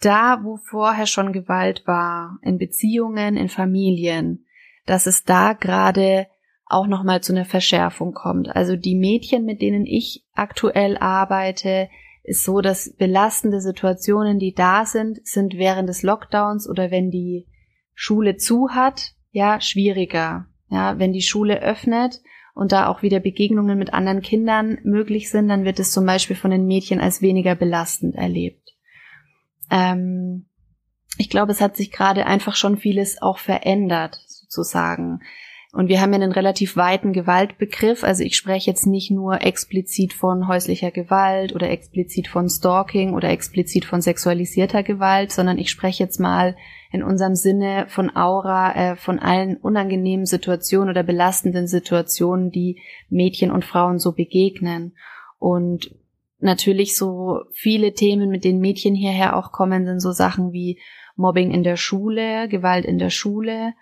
[0.00, 4.44] da, wo vorher schon Gewalt war, in Beziehungen, in Familien,
[4.84, 6.26] dass es da gerade
[6.66, 8.54] auch nochmal zu einer Verschärfung kommt.
[8.54, 11.88] Also die Mädchen, mit denen ich aktuell arbeite,
[12.24, 17.46] ist so, dass belastende Situationen, die da sind, sind während des Lockdowns oder wenn die
[17.94, 20.46] Schule zu hat, ja, schwieriger.
[20.68, 22.20] Ja, wenn die Schule öffnet
[22.54, 26.36] und da auch wieder Begegnungen mit anderen Kindern möglich sind, dann wird es zum Beispiel
[26.36, 28.70] von den Mädchen als weniger belastend erlebt.
[29.70, 30.46] Ähm,
[31.18, 35.20] ich glaube, es hat sich gerade einfach schon vieles auch verändert, sozusagen.
[35.74, 38.04] Und wir haben ja einen relativ weiten Gewaltbegriff.
[38.04, 43.30] Also ich spreche jetzt nicht nur explizit von häuslicher Gewalt oder explizit von Stalking oder
[43.30, 46.56] explizit von sexualisierter Gewalt, sondern ich spreche jetzt mal
[46.92, 53.50] in unserem Sinne von Aura, äh, von allen unangenehmen Situationen oder belastenden Situationen, die Mädchen
[53.50, 54.94] und Frauen so begegnen.
[55.38, 55.96] Und
[56.38, 60.78] natürlich so viele Themen, mit denen Mädchen hierher auch kommen, sind so Sachen wie
[61.16, 63.72] Mobbing in der Schule, Gewalt in der Schule,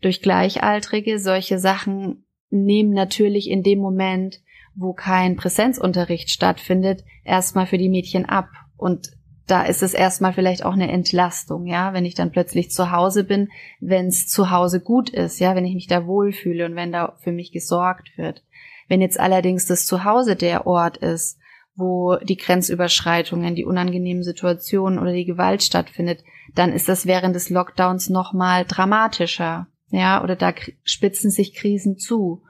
[0.00, 1.18] durch Gleichaltrige.
[1.18, 4.40] Solche Sachen nehmen natürlich in dem Moment,
[4.74, 8.48] wo kein Präsenzunterricht stattfindet, erstmal für die Mädchen ab.
[8.76, 9.10] Und
[9.48, 13.24] da ist es erstmal vielleicht auch eine Entlastung, ja, wenn ich dann plötzlich zu Hause
[13.24, 13.48] bin,
[13.80, 17.16] wenn es zu Hause gut ist, ja, wenn ich mich da wohlfühle und wenn da
[17.18, 18.44] für mich gesorgt wird.
[18.88, 21.38] Wenn jetzt allerdings das Zuhause der Ort ist,
[21.74, 27.50] wo die Grenzüberschreitungen, die unangenehmen Situationen oder die Gewalt stattfindet, dann ist das während des
[27.50, 30.52] Lockdowns nochmal dramatischer, ja, oder da
[30.84, 32.42] spitzen sich Krisen zu.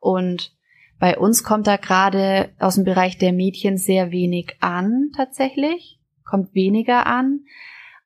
[0.00, 0.52] Und
[0.98, 6.54] bei uns kommt da gerade aus dem Bereich der Mädchen sehr wenig an, tatsächlich kommt
[6.54, 7.40] weniger an.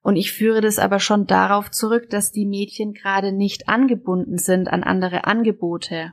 [0.02, 4.68] Und ich führe das aber schon darauf zurück, dass die Mädchen gerade nicht angebunden sind
[4.68, 6.12] an andere Angebote.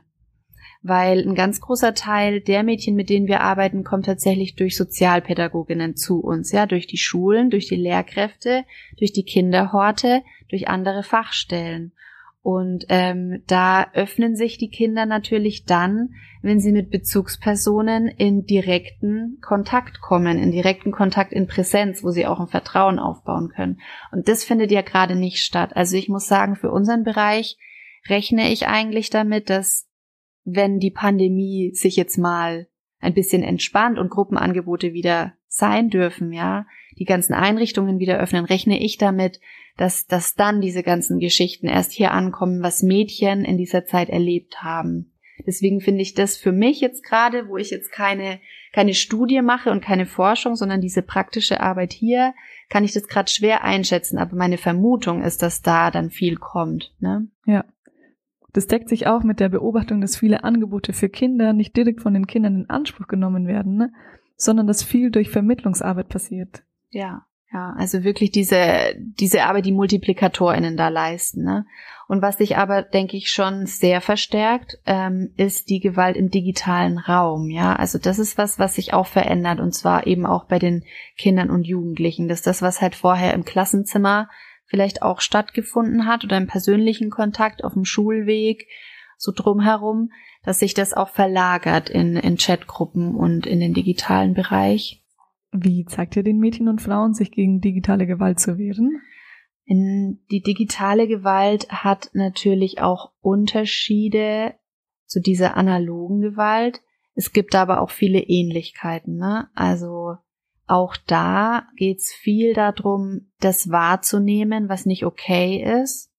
[0.82, 5.96] Weil ein ganz großer Teil der Mädchen, mit denen wir arbeiten, kommt tatsächlich durch Sozialpädagoginnen
[5.96, 8.64] zu uns, ja, durch die Schulen, durch die Lehrkräfte,
[8.98, 11.92] durch die Kinderhorte, durch andere Fachstellen.
[12.46, 16.10] Und ähm, da öffnen sich die Kinder natürlich dann,
[16.42, 22.24] wenn sie mit Bezugspersonen in direkten Kontakt kommen, in direkten Kontakt in Präsenz, wo sie
[22.24, 23.80] auch ein Vertrauen aufbauen können.
[24.12, 25.74] Und das findet ja gerade nicht statt.
[25.74, 27.58] Also ich muss sagen, für unseren Bereich
[28.08, 29.88] rechne ich eigentlich damit, dass
[30.44, 32.68] wenn die Pandemie sich jetzt mal
[33.00, 36.66] ein bisschen entspannt und Gruppenangebote wieder sein dürfen, ja,
[36.98, 39.40] die ganzen Einrichtungen wieder öffnen, rechne ich damit,
[39.76, 44.62] dass, dass dann diese ganzen Geschichten erst hier ankommen, was Mädchen in dieser Zeit erlebt
[44.62, 45.12] haben.
[45.46, 48.40] Deswegen finde ich das für mich jetzt gerade, wo ich jetzt keine,
[48.72, 52.32] keine Studie mache und keine Forschung, sondern diese praktische Arbeit hier,
[52.70, 54.18] kann ich das gerade schwer einschätzen.
[54.18, 56.94] Aber meine Vermutung ist, dass da dann viel kommt.
[57.00, 57.28] Ne?
[57.44, 57.64] Ja.
[58.54, 62.14] Das deckt sich auch mit der Beobachtung, dass viele Angebote für Kinder nicht direkt von
[62.14, 63.92] den Kindern in Anspruch genommen werden, ne?
[64.36, 66.62] Sondern dass viel durch Vermittlungsarbeit passiert.
[66.90, 67.26] Ja.
[67.52, 71.44] Ja, also wirklich diese, diese Arbeit, die MultiplikatorInnen da leisten.
[71.44, 71.64] Ne?
[72.08, 76.98] Und was sich aber, denke ich, schon sehr verstärkt, ähm, ist die Gewalt im digitalen
[76.98, 77.48] Raum.
[77.48, 80.84] Ja, also das ist was, was sich auch verändert und zwar eben auch bei den
[81.16, 82.28] Kindern und Jugendlichen.
[82.28, 84.28] Das ist das, was halt vorher im Klassenzimmer
[84.66, 88.66] vielleicht auch stattgefunden hat oder im persönlichen Kontakt auf dem Schulweg,
[89.16, 90.10] so drumherum,
[90.46, 95.02] dass sich das auch verlagert in, in Chatgruppen und in den digitalen Bereich.
[95.50, 99.02] Wie zeigt ihr den Mädchen und Frauen, sich gegen digitale Gewalt zu wehren?
[99.64, 104.54] In die digitale Gewalt hat natürlich auch Unterschiede
[105.06, 106.80] zu dieser analogen Gewalt.
[107.16, 109.16] Es gibt aber auch viele Ähnlichkeiten.
[109.16, 109.48] Ne?
[109.56, 110.14] Also
[110.68, 116.12] auch da geht's viel darum, das wahrzunehmen, was nicht okay ist.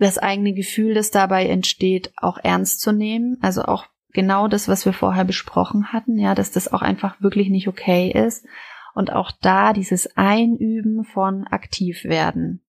[0.00, 3.36] Das eigene Gefühl, das dabei entsteht, auch ernst zu nehmen.
[3.42, 7.50] Also auch genau das, was wir vorher besprochen hatten, ja, dass das auch einfach wirklich
[7.50, 8.46] nicht okay ist.
[8.94, 12.64] Und auch da dieses Einüben von aktiv werden.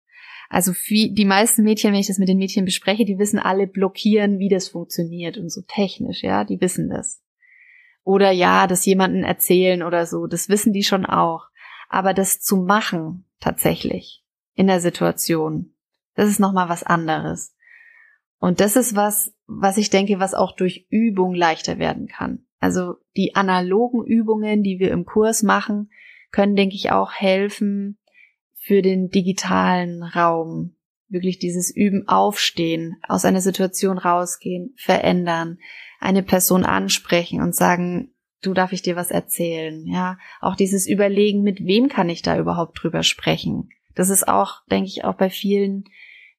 [0.50, 3.66] Also wie, die meisten Mädchen, wenn ich das mit den Mädchen bespreche, die wissen alle
[3.66, 7.24] blockieren, wie das funktioniert und so technisch, ja, die wissen das.
[8.04, 11.46] Oder ja, das jemanden erzählen oder so, das wissen die schon auch.
[11.88, 15.71] Aber das zu machen, tatsächlich, in der Situation,
[16.16, 17.56] das ist nochmal was anderes.
[18.40, 22.46] Und das ist was, was ich denke, was auch durch Übung leichter werden kann.
[22.60, 25.92] Also die analogen Übungen, die wir im Kurs machen,
[26.32, 27.98] können, denke ich, auch helfen
[28.56, 30.76] für den digitalen Raum.
[31.08, 35.58] Wirklich dieses Üben aufstehen, aus einer Situation rausgehen, verändern,
[36.00, 40.18] eine Person ansprechen und sagen, du darf ich dir was erzählen, ja.
[40.40, 43.70] Auch dieses Überlegen, mit wem kann ich da überhaupt drüber sprechen.
[43.96, 45.86] Das ist auch, denke ich, auch bei vielen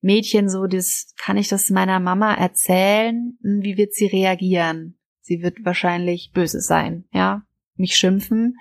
[0.00, 3.38] Mädchen so, das kann ich das meiner Mama erzählen?
[3.42, 4.96] Hm, wie wird sie reagieren?
[5.20, 7.42] Sie wird wahrscheinlich böse sein, ja,
[7.76, 8.58] mich schimpfen,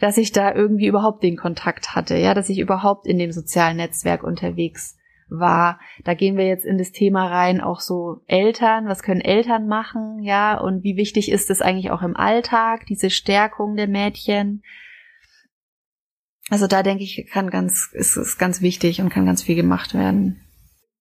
[0.00, 3.76] dass ich da irgendwie überhaupt den Kontakt hatte, ja, dass ich überhaupt in dem sozialen
[3.76, 4.96] Netzwerk unterwegs
[5.28, 5.78] war.
[6.04, 10.22] Da gehen wir jetzt in das Thema rein, auch so Eltern, was können Eltern machen,
[10.22, 14.62] ja, und wie wichtig ist es eigentlich auch im Alltag, diese Stärkung der Mädchen.
[16.50, 19.94] Also da denke ich, kann ganz, ist es ganz wichtig und kann ganz viel gemacht
[19.94, 20.40] werden.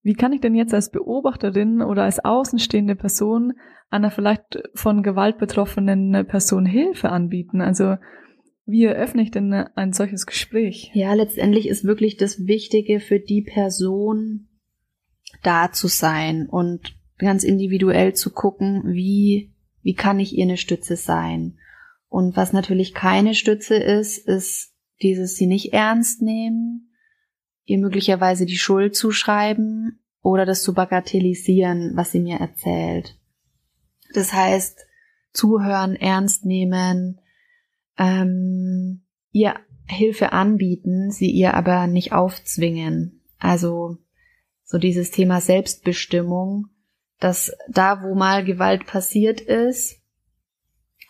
[0.02, 3.54] Wie kann ich denn jetzt als Beobachterin oder als außenstehende Person
[3.90, 7.62] einer vielleicht von Gewalt betroffenen Person Hilfe anbieten?
[7.62, 7.96] Also
[8.66, 10.92] wie eröffne ich denn ein solches Gespräch?
[10.94, 14.48] Ja, letztendlich ist wirklich das Wichtige für die Person
[15.42, 20.96] da zu sein und ganz individuell zu gucken, wie, wie kann ich ihr eine Stütze
[20.96, 21.58] sein?
[22.08, 24.73] Und was natürlich keine Stütze ist, ist
[25.04, 26.94] dieses sie nicht ernst nehmen,
[27.66, 33.18] ihr möglicherweise die Schuld zuschreiben oder das zu bagatellisieren, was sie mir erzählt.
[34.14, 34.80] Das heißt,
[35.34, 37.20] zuhören, ernst nehmen,
[37.98, 43.22] ähm, ihr Hilfe anbieten, sie ihr aber nicht aufzwingen.
[43.38, 43.98] Also
[44.64, 46.68] so dieses Thema Selbstbestimmung,
[47.20, 50.03] dass da, wo mal Gewalt passiert ist,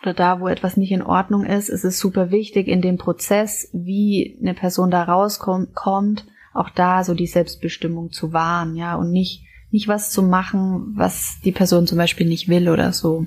[0.04, 3.70] oder da, wo etwas nicht in Ordnung ist, ist es super wichtig in dem Prozess,
[3.72, 9.46] wie eine Person da rauskommt, auch da so die Selbstbestimmung zu wahren, ja, und nicht,
[9.70, 13.26] nicht was zu machen, was die Person zum Beispiel nicht will oder so.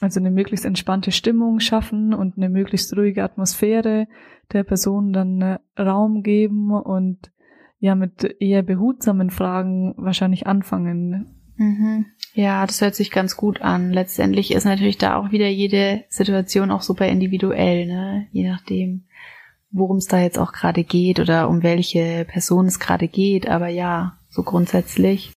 [0.00, 4.06] Also eine möglichst entspannte Stimmung schaffen und eine möglichst ruhige Atmosphäre
[4.52, 7.32] der Person dann äh, Raum geben und
[7.78, 11.43] ja mit eher behutsamen Fragen wahrscheinlich anfangen.
[11.56, 12.06] Mhm.
[12.34, 13.92] Ja, das hört sich ganz gut an.
[13.92, 18.26] Letztendlich ist natürlich da auch wieder jede Situation auch super individuell, ne?
[18.32, 19.04] Je nachdem,
[19.70, 23.48] worum es da jetzt auch gerade geht oder um welche Person es gerade geht.
[23.48, 25.32] Aber ja, so grundsätzlich.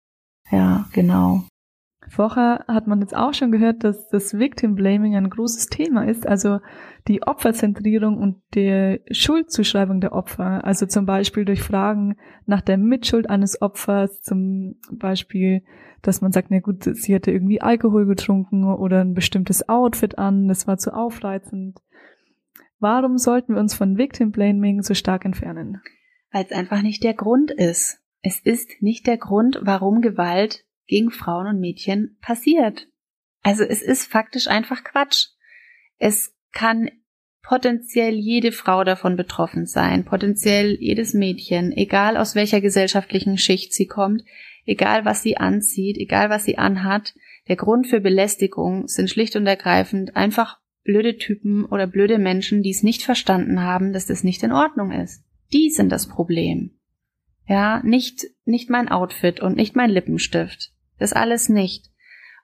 [0.50, 1.44] Ja, genau.
[2.08, 6.26] Vorher hat man jetzt auch schon gehört, dass das Victim Blaming ein großes Thema ist,
[6.26, 6.60] also
[7.06, 10.64] die Opferzentrierung und die Schuldzuschreibung der Opfer.
[10.64, 15.62] Also zum Beispiel durch Fragen nach der Mitschuld eines Opfers, zum Beispiel,
[16.00, 20.48] dass man sagt, na gut, sie hatte irgendwie Alkohol getrunken oder ein bestimmtes Outfit an,
[20.48, 21.78] das war zu aufreizend.
[22.78, 25.80] Warum sollten wir uns von Victim Blaming so stark entfernen?
[26.32, 28.00] Weil es einfach nicht der Grund ist.
[28.22, 32.88] Es ist nicht der Grund, warum Gewalt gegen Frauen und Mädchen passiert.
[33.42, 35.28] Also es ist faktisch einfach Quatsch.
[35.98, 36.88] Es kann
[37.42, 43.86] potenziell jede Frau davon betroffen sein, potenziell jedes Mädchen, egal aus welcher gesellschaftlichen Schicht sie
[43.86, 44.24] kommt,
[44.64, 47.14] egal was sie anzieht, egal was sie anhat.
[47.48, 52.70] Der Grund für Belästigung sind schlicht und ergreifend einfach blöde Typen oder blöde Menschen, die
[52.70, 55.22] es nicht verstanden haben, dass das nicht in Ordnung ist.
[55.52, 56.78] Die sind das Problem.
[57.46, 60.72] Ja, nicht, nicht mein Outfit und nicht mein Lippenstift.
[60.98, 61.90] Das alles nicht.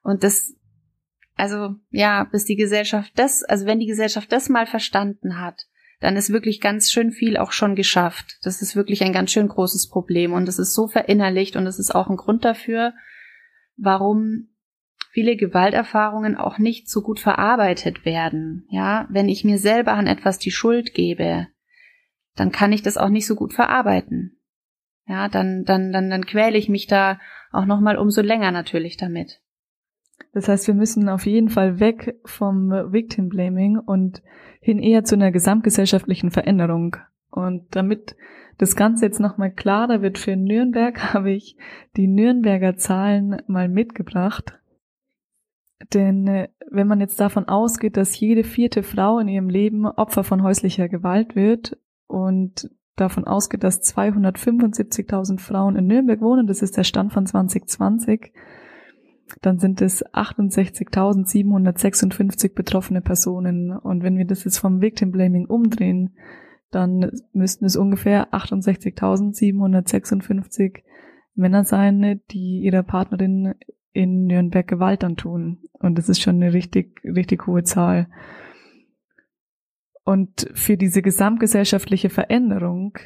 [0.03, 0.55] Und das,
[1.41, 5.67] also, ja, bis die Gesellschaft das, also wenn die Gesellschaft das mal verstanden hat,
[5.99, 8.39] dann ist wirklich ganz schön viel auch schon geschafft.
[8.43, 11.79] Das ist wirklich ein ganz schön großes Problem und das ist so verinnerlicht und das
[11.79, 12.93] ist auch ein Grund dafür,
[13.77, 14.49] warum
[15.13, 18.67] viele Gewalterfahrungen auch nicht so gut verarbeitet werden.
[18.71, 21.49] Ja, wenn ich mir selber an etwas die Schuld gebe,
[22.37, 24.41] dann kann ich das auch nicht so gut verarbeiten.
[25.07, 27.19] Ja, dann, dann, dann, dann quäle ich mich da
[27.51, 29.41] auch noch mal umso länger natürlich damit.
[30.33, 34.23] Das heißt, wir müssen auf jeden Fall weg vom Victim Blaming und
[34.61, 36.97] hin eher zu einer gesamtgesellschaftlichen Veränderung.
[37.31, 38.17] Und damit
[38.59, 41.57] das Ganze jetzt nochmal klarer wird für Nürnberg, habe ich
[41.97, 44.59] die Nürnberger Zahlen mal mitgebracht.
[45.95, 50.25] Denn äh, wenn man jetzt davon ausgeht, dass jede vierte Frau in ihrem Leben Opfer
[50.25, 56.77] von häuslicher Gewalt wird und davon ausgeht, dass 275.000 Frauen in Nürnberg wohnen, das ist
[56.77, 58.33] der Stand von 2020,
[59.43, 63.77] dann sind es 68.756 betroffene Personen.
[63.77, 66.17] Und wenn wir das jetzt vom Victim Blaming umdrehen,
[66.71, 70.83] dann müssten es ungefähr 68.756
[71.35, 73.55] Männer sein, die ihrer Partnerin
[73.93, 75.63] in Nürnberg Gewalt antun.
[75.73, 78.09] Und das ist schon eine richtig, richtig hohe Zahl.
[80.05, 82.99] Und für diese gesamtgesellschaftliche Veränderung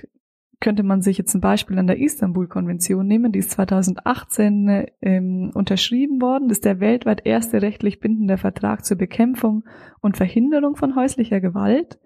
[0.65, 3.33] könnte man sich jetzt ein Beispiel an der Istanbul-Konvention nehmen.
[3.33, 6.49] Die ist 2018 ähm, unterschrieben worden.
[6.49, 9.65] Das ist der weltweit erste rechtlich bindende Vertrag zur Bekämpfung
[10.01, 12.01] und Verhinderung von häuslicher Gewalt.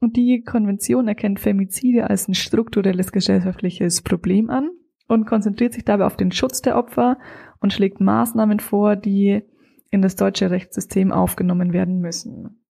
[0.00, 4.68] Und die Konvention erkennt Femizide als ein strukturelles gesellschaftliches Problem an
[5.06, 7.18] und konzentriert sich dabei auf den Schutz der Opfer
[7.60, 9.42] und schlägt Maßnahmen vor, die
[9.90, 12.65] in das deutsche Rechtssystem aufgenommen werden müssen.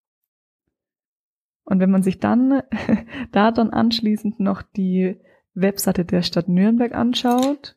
[1.65, 2.63] Und wenn man sich dann
[3.33, 5.21] da dann anschließend noch die
[5.55, 7.77] Webseite der Stadt Nürnberg anschaut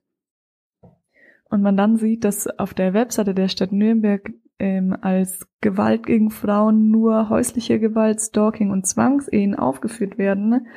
[1.50, 4.30] und man dann sieht, dass auf der Webseite der Stadt Nürnberg
[4.60, 10.68] ähm, als Gewalt gegen Frauen nur häusliche Gewalt, Stalking und Zwangsehen aufgeführt werden,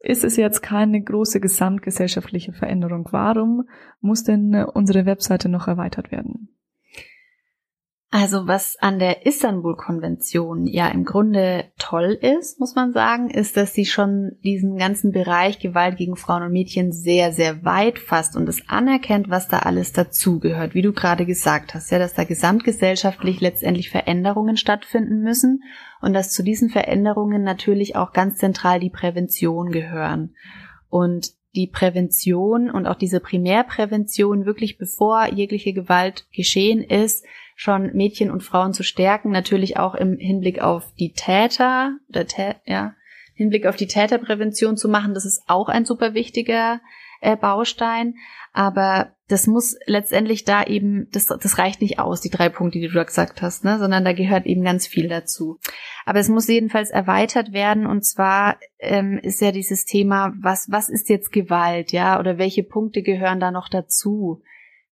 [0.00, 3.08] ist es jetzt keine große gesamtgesellschaftliche Veränderung.
[3.10, 3.68] Warum
[4.00, 6.55] muss denn unsere Webseite noch erweitert werden?
[8.10, 13.74] Also was an der Istanbul-Konvention ja im Grunde toll ist, muss man sagen, ist, dass
[13.74, 18.48] sie schon diesen ganzen Bereich Gewalt gegen Frauen und Mädchen sehr, sehr weit fasst und
[18.48, 23.40] es anerkennt, was da alles dazugehört, wie du gerade gesagt hast, ja, dass da gesamtgesellschaftlich
[23.40, 25.64] letztendlich Veränderungen stattfinden müssen
[26.00, 30.36] und dass zu diesen Veränderungen natürlich auch ganz zentral die Prävention gehören.
[30.88, 37.24] Und die Prävention und auch diese Primärprävention wirklich bevor jegliche Gewalt geschehen ist,
[37.56, 42.56] schon Mädchen und Frauen zu stärken, natürlich auch im Hinblick auf die Täter, oder Tä
[42.66, 42.94] ja,
[43.34, 46.80] Hinblick auf die Täterprävention zu machen, das ist auch ein super wichtiger
[47.20, 48.14] äh, Baustein.
[48.52, 52.88] Aber das muss letztendlich da eben, das, das reicht nicht aus, die drei Punkte, die
[52.88, 53.78] du da gesagt hast, ne?
[53.78, 55.58] sondern da gehört eben ganz viel dazu.
[56.06, 60.88] Aber es muss jedenfalls erweitert werden und zwar ähm, ist ja dieses Thema, was, was
[60.88, 64.42] ist jetzt Gewalt, ja, oder welche Punkte gehören da noch dazu?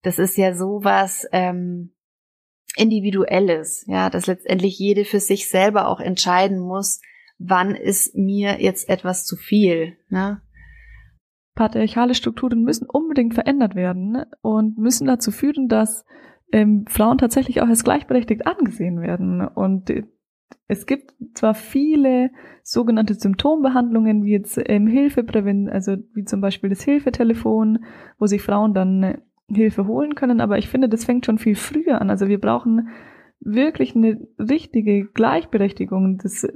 [0.01, 1.91] Das ist ja sowas, ähm,
[2.75, 7.01] Individuelles, ja, dass letztendlich jede für sich selber auch entscheiden muss,
[7.37, 10.41] wann ist mir jetzt etwas zu viel, ne?
[11.53, 16.05] Patriarchale Strukturen müssen unbedingt verändert werden und müssen dazu führen, dass
[16.53, 19.45] ähm, Frauen tatsächlich auch als gleichberechtigt angesehen werden.
[19.45, 20.03] Und äh,
[20.67, 22.31] es gibt zwar viele
[22.63, 27.83] sogenannte Symptombehandlungen, wie jetzt ähm, Hilfeprävention, also wie zum Beispiel das Hilfetelefon,
[28.17, 29.21] wo sich Frauen dann
[29.55, 32.09] Hilfe holen können, aber ich finde, das fängt schon viel früher an.
[32.09, 32.89] Also wir brauchen
[33.39, 36.47] wirklich eine richtige Gleichberechtigung, das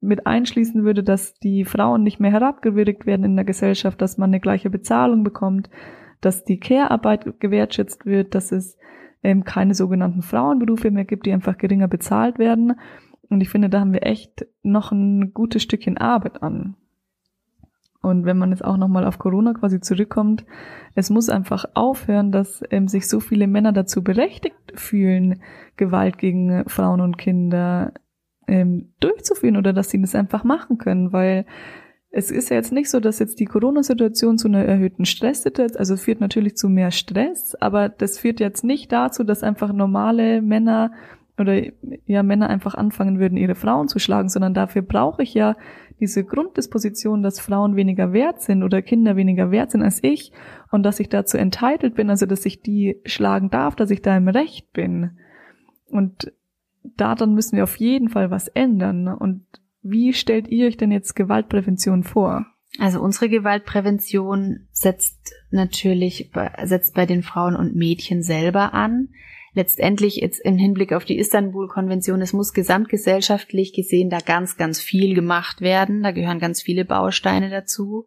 [0.00, 4.30] mit einschließen würde, dass die Frauen nicht mehr herabgewürdigt werden in der Gesellschaft, dass man
[4.30, 5.70] eine gleiche Bezahlung bekommt,
[6.20, 8.76] dass die Care-Arbeit gewertschätzt wird, dass es
[9.22, 12.74] ähm, keine sogenannten Frauenberufe mehr gibt, die einfach geringer bezahlt werden.
[13.28, 16.76] Und ich finde, da haben wir echt noch ein gutes Stückchen Arbeit an.
[18.02, 20.44] Und wenn man jetzt auch nochmal auf Corona quasi zurückkommt,
[20.94, 25.40] es muss einfach aufhören, dass ähm, sich so viele Männer dazu berechtigt fühlen,
[25.76, 27.92] Gewalt gegen Frauen und Kinder
[28.48, 31.46] ähm, durchzuführen oder dass sie das einfach machen können, weil
[32.10, 35.96] es ist ja jetzt nicht so, dass jetzt die Corona-Situation zu einer erhöhten Stresssituation, also
[35.96, 40.92] führt natürlich zu mehr Stress, aber das führt jetzt nicht dazu, dass einfach normale Männer
[41.38, 41.62] oder
[42.04, 45.56] ja Männer einfach anfangen würden, ihre Frauen zu schlagen, sondern dafür brauche ich ja
[46.02, 50.32] diese Grunddisposition, dass Frauen weniger wert sind oder Kinder weniger wert sind als ich
[50.70, 54.16] und dass ich dazu entitled bin, also dass ich die schlagen darf, dass ich da
[54.16, 55.18] im Recht bin.
[55.86, 56.32] Und
[56.82, 59.06] daran müssen wir auf jeden Fall was ändern.
[59.06, 59.46] Und
[59.80, 62.46] wie stellt ihr euch denn jetzt Gewaltprävention vor?
[62.78, 66.32] Also unsere Gewaltprävention setzt natürlich,
[66.64, 69.10] setzt bei den Frauen und Mädchen selber an
[69.54, 75.14] letztendlich jetzt im Hinblick auf die Istanbul-Konvention, es muss gesamtgesellschaftlich gesehen da ganz, ganz viel
[75.14, 76.02] gemacht werden.
[76.02, 78.06] Da gehören ganz viele Bausteine dazu.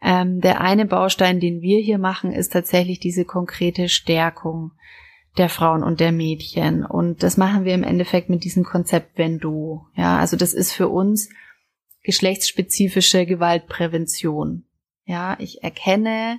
[0.00, 4.72] Ähm, der eine Baustein, den wir hier machen, ist tatsächlich diese konkrete Stärkung
[5.36, 6.84] der Frauen und der Mädchen.
[6.84, 9.86] Und das machen wir im Endeffekt mit diesem Konzept Wenn du.
[9.96, 11.28] Ja, also das ist für uns
[12.04, 14.64] geschlechtsspezifische Gewaltprävention.
[15.06, 16.38] Ja, ich erkenne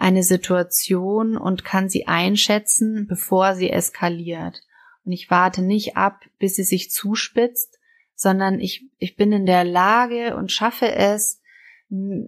[0.00, 4.62] eine Situation und kann sie einschätzen, bevor sie eskaliert.
[5.04, 7.78] Und ich warte nicht ab, bis sie sich zuspitzt,
[8.14, 11.40] sondern ich, ich bin in der Lage und schaffe es,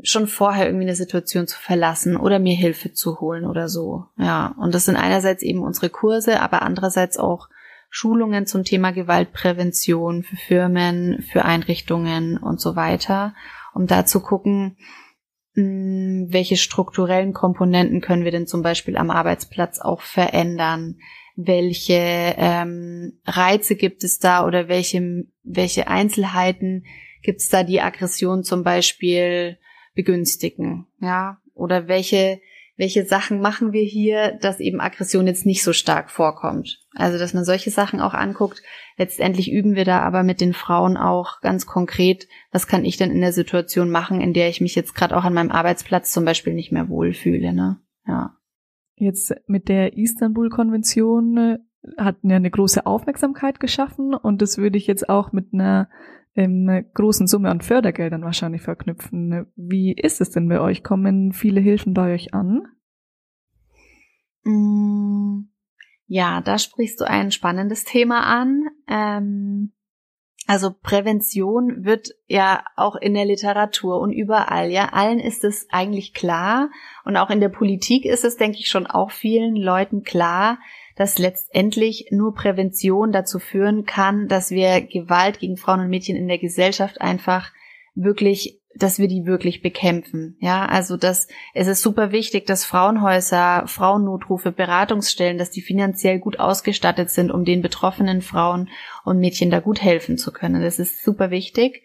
[0.03, 4.07] schon vorher irgendwie eine Situation zu verlassen oder mir Hilfe zu holen oder so.
[4.19, 7.49] Ja, und das sind einerseits eben unsere Kurse, aber andererseits auch
[7.89, 13.35] Schulungen zum Thema Gewaltprävention für Firmen, für Einrichtungen und so weiter,
[13.73, 14.77] um da zu gucken,
[15.55, 20.99] welche strukturellen Komponenten können wir denn zum Beispiel am Arbeitsplatz auch verändern?
[21.37, 26.85] Welche ähm, Reize gibt es da oder welche, welche Einzelheiten
[27.23, 29.59] gibt es da, die Aggression zum Beispiel
[29.95, 30.87] begünstigen?
[31.01, 32.41] Ja, oder welche
[32.77, 36.81] welche Sachen machen wir hier, dass eben Aggression jetzt nicht so stark vorkommt.
[36.95, 38.63] Also, dass man solche Sachen auch anguckt.
[38.99, 43.11] Letztendlich üben wir da aber mit den Frauen auch ganz konkret, was kann ich denn
[43.11, 46.25] in der Situation machen, in der ich mich jetzt gerade auch an meinem Arbeitsplatz zum
[46.25, 47.81] Beispiel nicht mehr wohlfühle, ne?
[48.07, 48.37] Ja.
[48.97, 51.59] Jetzt mit der Istanbul-Konvention äh,
[51.97, 55.89] hat ja eine große Aufmerksamkeit geschaffen und das würde ich jetzt auch mit einer
[56.35, 59.47] ähm, großen Summe an Fördergeldern wahrscheinlich verknüpfen.
[59.57, 60.83] Wie ist es denn bei euch?
[60.83, 62.63] Kommen viele Hilfen bei euch an?
[64.45, 65.49] Mm,
[66.15, 68.69] ja, da sprichst du ein spannendes Thema an.
[68.87, 69.73] Ähm,
[70.47, 76.13] Also Prävention wird ja auch in der Literatur und überall, ja, allen ist es eigentlich
[76.13, 76.69] klar
[77.05, 80.59] und auch in der Politik ist es, denke ich, schon auch vielen Leuten klar,
[80.97, 86.29] dass letztendlich nur Prävention dazu führen kann, dass wir Gewalt gegen Frauen und Mädchen in
[86.29, 87.53] der Gesellschaft einfach
[87.95, 90.37] wirklich dass wir die wirklich bekämpfen.
[90.41, 96.39] Ja, also das, es ist super wichtig, dass Frauenhäuser, Frauennotrufe, Beratungsstellen, dass die finanziell gut
[96.39, 98.69] ausgestattet sind, um den betroffenen Frauen
[99.05, 100.63] und Mädchen da gut helfen zu können.
[100.63, 101.83] Das ist super wichtig.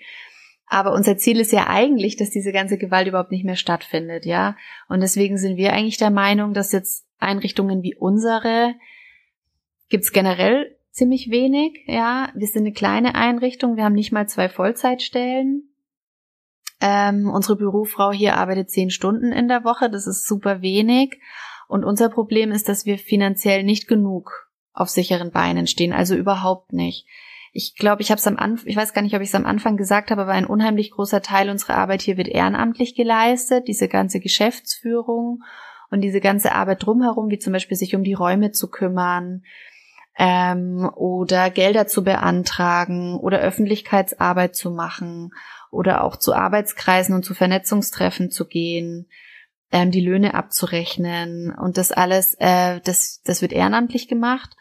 [0.67, 4.57] Aber unser Ziel ist ja eigentlich, dass diese ganze Gewalt überhaupt nicht mehr stattfindet, ja.
[4.89, 8.75] Und deswegen sind wir eigentlich der Meinung, dass jetzt Einrichtungen wie unsere
[9.89, 12.29] gibt's generell ziemlich wenig, ja.
[12.35, 15.69] Wir sind eine kleine Einrichtung, wir haben nicht mal zwei Vollzeitstellen.
[16.79, 21.19] Ähm, unsere Bürofrau hier arbeitet zehn Stunden in der Woche, das ist super wenig.
[21.67, 26.71] Und unser Problem ist, dass wir finanziell nicht genug auf sicheren Beinen stehen, also überhaupt
[26.71, 27.07] nicht.
[27.51, 29.47] Ich glaube, ich habe es am Anfang, ich weiß gar nicht, ob ich es am
[29.47, 33.87] Anfang gesagt habe, aber ein unheimlich großer Teil unserer Arbeit hier wird ehrenamtlich geleistet, diese
[33.87, 35.41] ganze Geschäftsführung
[35.89, 39.41] und diese ganze Arbeit drumherum, wie zum Beispiel sich um die Räume zu kümmern,
[40.17, 45.31] ähm, oder Gelder zu beantragen oder Öffentlichkeitsarbeit zu machen
[45.71, 49.07] oder auch zu Arbeitskreisen und zu Vernetzungstreffen zu gehen,
[49.71, 54.55] ähm, die Löhne abzurechnen und das alles, äh, das, das wird ehrenamtlich gemacht.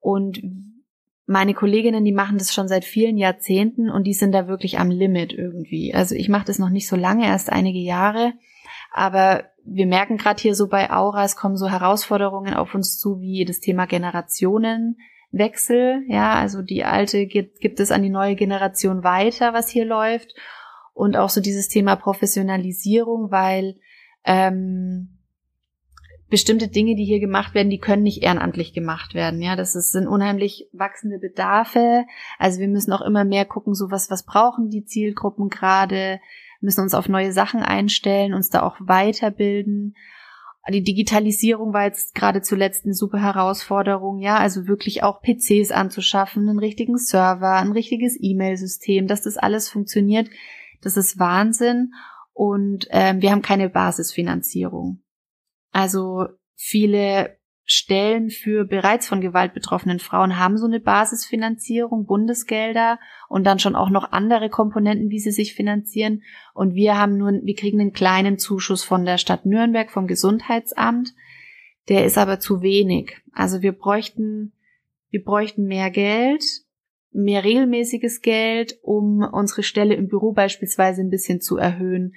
[0.00, 0.40] Und
[1.26, 4.90] meine Kolleginnen, die machen das schon seit vielen Jahrzehnten und die sind da wirklich am
[4.90, 5.94] Limit irgendwie.
[5.94, 8.32] Also ich mache das noch nicht so lange, erst einige Jahre,
[8.92, 13.20] aber wir merken gerade hier so bei Aura, es kommen so Herausforderungen auf uns zu,
[13.20, 13.86] wie das Thema
[15.32, 16.04] Generationenwechsel.
[16.08, 20.34] Ja, also die alte gibt, gibt es an die neue Generation weiter, was hier läuft.
[20.92, 23.76] Und auch so dieses Thema Professionalisierung, weil
[24.24, 25.16] ähm,
[26.28, 29.40] bestimmte Dinge, die hier gemacht werden, die können nicht ehrenamtlich gemacht werden.
[29.40, 32.04] Ja, das ist, sind unheimlich wachsende Bedarfe.
[32.38, 36.20] Also wir müssen auch immer mehr gucken, so was, was brauchen die Zielgruppen gerade,
[36.60, 39.96] müssen uns auf neue Sachen einstellen, uns da auch weiterbilden.
[40.68, 46.48] Die Digitalisierung war jetzt gerade zuletzt eine super Herausforderung, ja, also wirklich auch PCs anzuschaffen,
[46.48, 50.28] einen richtigen Server, ein richtiges E-Mail-System, dass das alles funktioniert,
[50.82, 51.92] das ist Wahnsinn.
[52.32, 55.02] Und ähm, wir haben keine Basisfinanzierung.
[55.72, 57.39] Also viele
[57.72, 62.98] Stellen für bereits von Gewalt betroffenen Frauen haben so eine Basisfinanzierung, Bundesgelder
[63.28, 66.22] und dann schon auch noch andere Komponenten, wie sie sich finanzieren.
[66.52, 71.14] Und wir haben nur, wir kriegen einen kleinen Zuschuss von der Stadt Nürnberg, vom Gesundheitsamt.
[71.88, 73.16] Der ist aber zu wenig.
[73.32, 74.52] Also wir bräuchten,
[75.10, 76.42] wir bräuchten mehr Geld,
[77.12, 82.14] mehr regelmäßiges Geld, um unsere Stelle im Büro beispielsweise ein bisschen zu erhöhen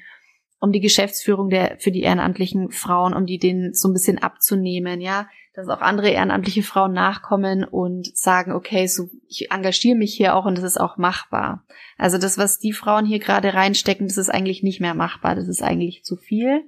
[0.60, 5.02] um die Geschäftsführung der für die ehrenamtlichen Frauen, um die denen so ein bisschen abzunehmen,
[5.02, 10.36] ja, dass auch andere ehrenamtliche Frauen nachkommen und sagen, okay, so ich engagiere mich hier
[10.36, 11.66] auch und das ist auch machbar.
[11.98, 15.48] Also das, was die Frauen hier gerade reinstecken, das ist eigentlich nicht mehr machbar, das
[15.48, 16.64] ist eigentlich zu viel.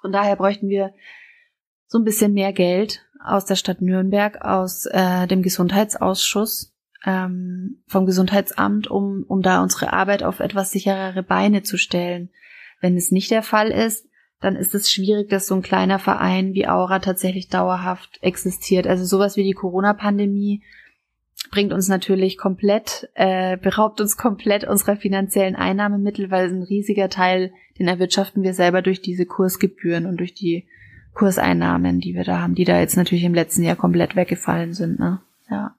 [0.00, 0.92] Von daher bräuchten wir
[1.86, 8.04] so ein bisschen mehr Geld aus der Stadt Nürnberg, aus äh, dem Gesundheitsausschuss, ähm, vom
[8.04, 12.30] Gesundheitsamt, um, um da unsere Arbeit auf etwas sicherere Beine zu stellen.
[12.80, 14.08] Wenn es nicht der Fall ist,
[14.40, 18.86] dann ist es schwierig, dass so ein kleiner Verein wie Aura tatsächlich dauerhaft existiert.
[18.86, 20.62] Also sowas wie die Corona-Pandemie
[21.50, 27.52] bringt uns natürlich komplett, äh, beraubt uns komplett unserer finanziellen Einnahmemittel, weil ein riesiger Teil,
[27.78, 30.66] den erwirtschaften wir selber durch diese Kursgebühren und durch die
[31.14, 34.98] Kurseinnahmen, die wir da haben, die da jetzt natürlich im letzten Jahr komplett weggefallen sind.
[34.98, 35.20] Ne?
[35.50, 35.76] Ja.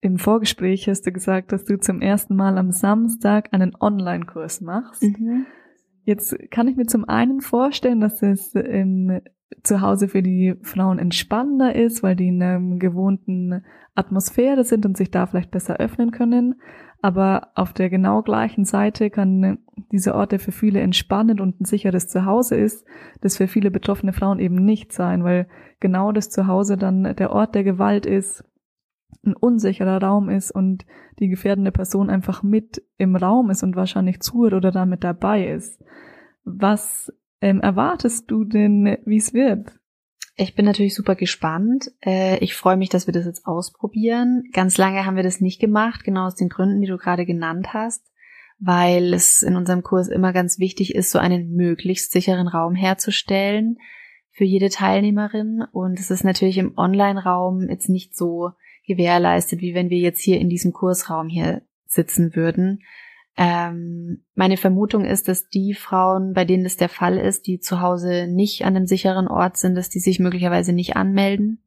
[0.00, 5.02] Im Vorgespräch hast du gesagt, dass du zum ersten Mal am Samstag einen Online-Kurs machst.
[5.02, 5.46] Mhm.
[6.08, 9.20] Jetzt kann ich mir zum einen vorstellen, dass es im
[9.62, 13.62] zu Hause für die Frauen entspannender ist, weil die in einer gewohnten
[13.94, 16.62] Atmosphäre sind und sich da vielleicht besser öffnen können.
[17.02, 19.58] Aber auf der genau gleichen Seite kann
[19.92, 22.86] diese Orte für viele entspannend und ein sicheres Zuhause ist,
[23.20, 25.46] das für viele betroffene Frauen eben nicht sein, weil
[25.78, 28.44] genau das Zuhause dann der Ort der Gewalt ist,
[29.24, 30.86] ein unsicherer Raum ist und
[31.18, 35.82] die gefährdende Person einfach mit im Raum ist und wahrscheinlich zuhört oder damit dabei ist.
[36.44, 39.78] Was ähm, erwartest du denn, wie es wird?
[40.40, 41.90] Ich bin natürlich super gespannt.
[42.04, 44.44] Äh, ich freue mich, dass wir das jetzt ausprobieren.
[44.52, 47.74] Ganz lange haben wir das nicht gemacht, genau aus den Gründen, die du gerade genannt
[47.74, 48.04] hast,
[48.60, 53.78] weil es in unserem Kurs immer ganz wichtig ist, so einen möglichst sicheren Raum herzustellen
[54.30, 55.64] für jede Teilnehmerin.
[55.72, 58.52] Und es ist natürlich im Online-Raum jetzt nicht so
[58.88, 62.80] gewährleistet, wie wenn wir jetzt hier in diesem Kursraum hier sitzen würden.
[63.36, 67.80] Ähm, meine Vermutung ist, dass die Frauen, bei denen das der Fall ist, die zu
[67.80, 71.62] Hause nicht an einem sicheren Ort sind, dass die sich möglicherweise nicht anmelden.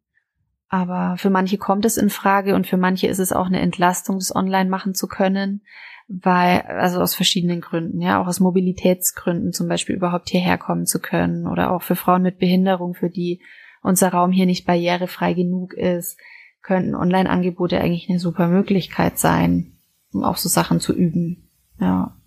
[0.68, 4.18] Aber für manche kommt es in Frage und für manche ist es auch eine Entlastung,
[4.18, 5.64] das online machen zu können,
[6.08, 11.00] weil, also aus verschiedenen Gründen, ja, auch aus Mobilitätsgründen zum Beispiel überhaupt hierher kommen zu
[11.00, 13.42] können oder auch für Frauen mit Behinderung, für die
[13.82, 16.20] unser Raum hier nicht barrierefrei genug ist,
[16.62, 19.78] könnten Online-Angebote eigentlich eine super Möglichkeit sein,
[20.14, 21.50] um auch so Sachen zu üben.
[21.80, 22.18] Ja.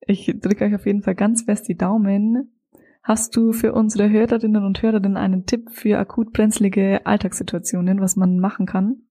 [0.00, 2.52] Ich drücke euch auf jeden Fall ganz fest die Daumen.
[3.02, 8.16] Hast du für unsere Hörerinnen und Hörer denn einen Tipp für akut brenzlige Alltagssituationen, was
[8.16, 9.02] man machen kann?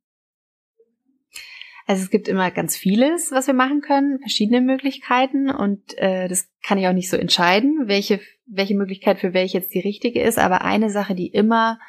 [1.87, 6.49] Also es gibt immer ganz vieles, was wir machen können, verschiedene Möglichkeiten und äh, das
[6.63, 10.39] kann ich auch nicht so entscheiden, welche, welche Möglichkeit für welche jetzt die richtige ist.
[10.39, 11.79] Aber eine Sache, die immer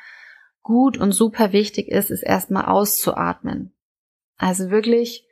[0.66, 3.72] gut und super wichtig ist, ist erstmal auszuatmen.
[4.36, 5.24] Also wirklich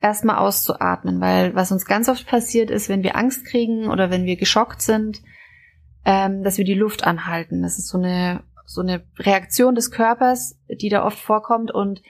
[0.00, 4.26] erstmal auszuatmen, weil was uns ganz oft passiert ist, wenn wir Angst kriegen oder wenn
[4.26, 5.22] wir geschockt sind,
[6.04, 7.62] ähm, dass wir die Luft anhalten.
[7.62, 12.02] Das ist so eine so eine Reaktion des Körpers, die da oft vorkommt und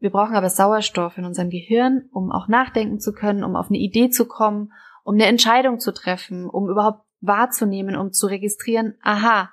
[0.00, 3.78] wir brauchen aber Sauerstoff in unserem Gehirn, um auch nachdenken zu können, um auf eine
[3.78, 4.72] Idee zu kommen,
[5.04, 9.50] um eine Entscheidung zu treffen, um überhaupt wahrzunehmen, um zu registrieren, aha,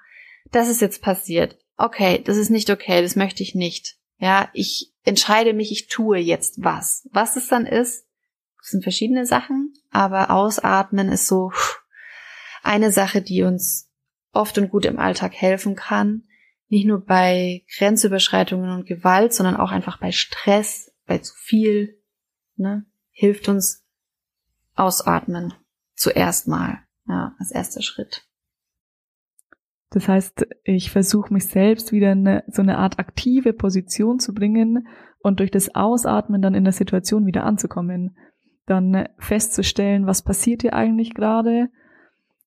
[0.52, 1.60] das ist jetzt passiert.
[1.82, 3.96] Okay, das ist nicht okay, das möchte ich nicht.
[4.18, 7.08] Ja, ich entscheide mich, ich tue jetzt was.
[7.14, 8.06] Was es dann ist,
[8.62, 11.54] sind verschiedene Sachen, aber ausatmen ist so
[12.64, 13.90] eine Sache, die uns
[14.34, 16.26] oft und gut im Alltag helfen kann.
[16.68, 22.04] Nicht nur bei Grenzüberschreitungen und Gewalt, sondern auch einfach bei Stress, bei zu viel,
[22.58, 23.86] ne, hilft uns
[24.76, 25.54] ausatmen.
[25.96, 28.29] Zuerst mal, ja, als erster Schritt.
[29.92, 34.88] Das heißt, ich versuche mich selbst wieder in so eine Art aktive Position zu bringen
[35.20, 38.16] und durch das Ausatmen dann in der Situation wieder anzukommen.
[38.68, 41.70] Dann festzustellen, was passiert hier eigentlich gerade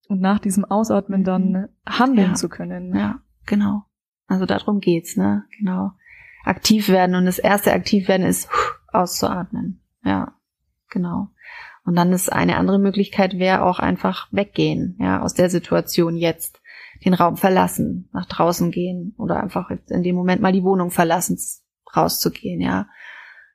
[0.08, 1.68] und nach diesem Ausatmen dann mhm.
[1.86, 2.34] handeln ja.
[2.34, 2.94] zu können.
[2.94, 3.84] Ja, genau.
[4.28, 5.44] Also darum geht's, ne?
[5.58, 5.92] Genau.
[6.44, 8.48] Aktiv werden und das erste aktiv werden ist
[8.92, 9.80] auszuatmen.
[10.04, 10.32] Ja,
[10.90, 11.28] genau.
[11.84, 16.61] Und dann ist eine andere Möglichkeit wäre auch einfach weggehen, ja, aus der Situation jetzt
[17.04, 21.38] den Raum verlassen, nach draußen gehen oder einfach in dem Moment mal die Wohnung verlassen,
[21.94, 22.88] rauszugehen, ja.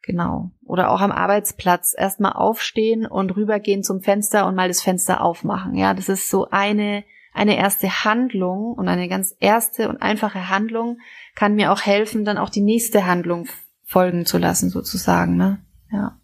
[0.03, 0.51] Genau.
[0.63, 5.75] Oder auch am Arbeitsplatz erstmal aufstehen und rübergehen zum Fenster und mal das Fenster aufmachen.
[5.75, 10.99] Ja, das ist so eine, eine erste Handlung und eine ganz erste und einfache Handlung
[11.35, 13.47] kann mir auch helfen, dann auch die nächste Handlung
[13.83, 15.59] folgen zu lassen, sozusagen, ne?
[15.91, 16.21] Ja.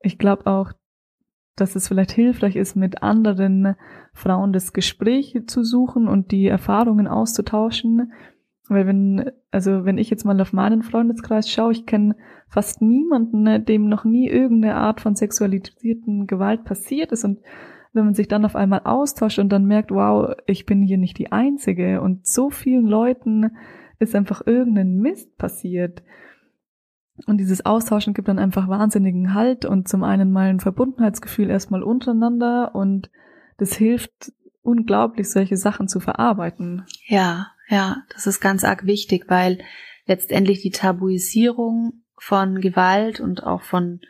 [0.00, 0.72] Ich glaube auch,
[1.56, 3.76] dass es vielleicht hilfreich ist, mit anderen
[4.12, 8.12] Frauen das Gespräch zu suchen und die Erfahrungen auszutauschen.
[8.68, 12.16] Weil wenn, also wenn ich jetzt mal auf meinen Freundeskreis schaue, ich kenne
[12.48, 17.24] fast niemanden, dem noch nie irgendeine Art von sexualisierten Gewalt passiert ist.
[17.24, 17.40] Und
[17.92, 21.18] wenn man sich dann auf einmal austauscht und dann merkt, wow, ich bin hier nicht
[21.18, 23.52] die Einzige und so vielen Leuten
[23.98, 26.02] ist einfach irgendein Mist passiert,
[27.24, 31.82] und dieses Austauschen gibt dann einfach wahnsinnigen Halt und zum einen mal ein Verbundenheitsgefühl erstmal
[31.82, 33.10] untereinander und
[33.56, 36.84] das hilft unglaublich, solche Sachen zu verarbeiten.
[37.06, 39.58] Ja, ja, das ist ganz arg wichtig, weil
[40.06, 44.00] letztendlich die Tabuisierung von Gewalt und auch von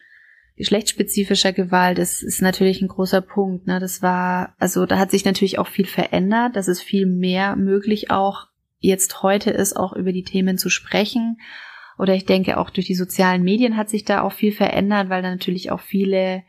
[0.56, 3.66] geschlechtsspezifischer Gewalt ist, ist natürlich ein großer Punkt.
[3.66, 3.78] Ne?
[3.78, 6.56] Das war, also da hat sich natürlich auch viel verändert.
[6.56, 8.48] Das ist viel mehr möglich auch
[8.78, 11.38] jetzt heute ist, auch über die Themen zu sprechen
[11.98, 15.22] oder ich denke auch durch die sozialen Medien hat sich da auch viel verändert, weil
[15.22, 16.42] da natürlich auch viele,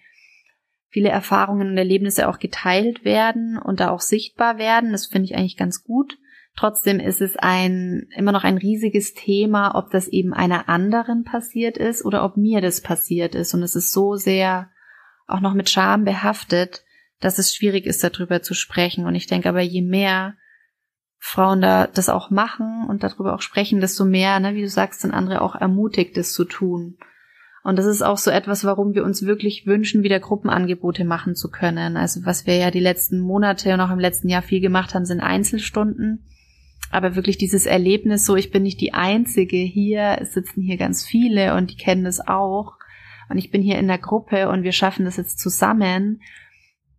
[0.90, 4.92] viele Erfahrungen und Erlebnisse auch geteilt werden und da auch sichtbar werden.
[4.92, 6.18] Das finde ich eigentlich ganz gut.
[6.56, 11.78] Trotzdem ist es ein, immer noch ein riesiges Thema, ob das eben einer anderen passiert
[11.78, 13.54] ist oder ob mir das passiert ist.
[13.54, 14.70] Und es ist so sehr
[15.28, 16.84] auch noch mit Scham behaftet,
[17.20, 19.06] dass es schwierig ist, darüber zu sprechen.
[19.06, 20.36] Und ich denke aber, je mehr
[21.20, 25.02] Frauen da das auch machen und darüber auch sprechen, desto mehr, ne, wie du sagst,
[25.02, 26.98] sind andere auch ermutigt, das zu tun.
[27.64, 31.50] Und das ist auch so etwas, warum wir uns wirklich wünschen, wieder Gruppenangebote machen zu
[31.50, 31.98] können.
[31.98, 35.06] Also was wir ja die letzten Monate und auch im letzten Jahr viel gemacht haben,
[35.06, 36.24] sind Einzelstunden.
[36.92, 41.06] Aber wirklich dieses Erlebnis, so ich bin nicht die Einzige hier, es sitzen hier ganz
[41.06, 42.76] viele und die kennen das auch.
[43.30, 46.22] Und ich bin hier in der Gruppe und wir schaffen das jetzt zusammen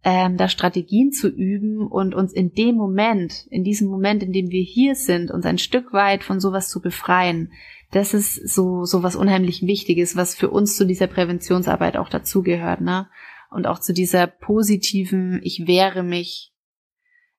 [0.04, 4.50] ähm, da Strategien zu üben und uns in dem Moment, in diesem Moment, in dem
[4.50, 7.52] wir hier sind, uns ein Stück weit von sowas zu befreien,
[7.90, 12.80] das ist so, so was unheimlich Wichtiges, was für uns zu dieser Präventionsarbeit auch dazugehört,
[12.80, 13.08] ne?
[13.50, 16.52] Und auch zu dieser positiven, ich wehre mich,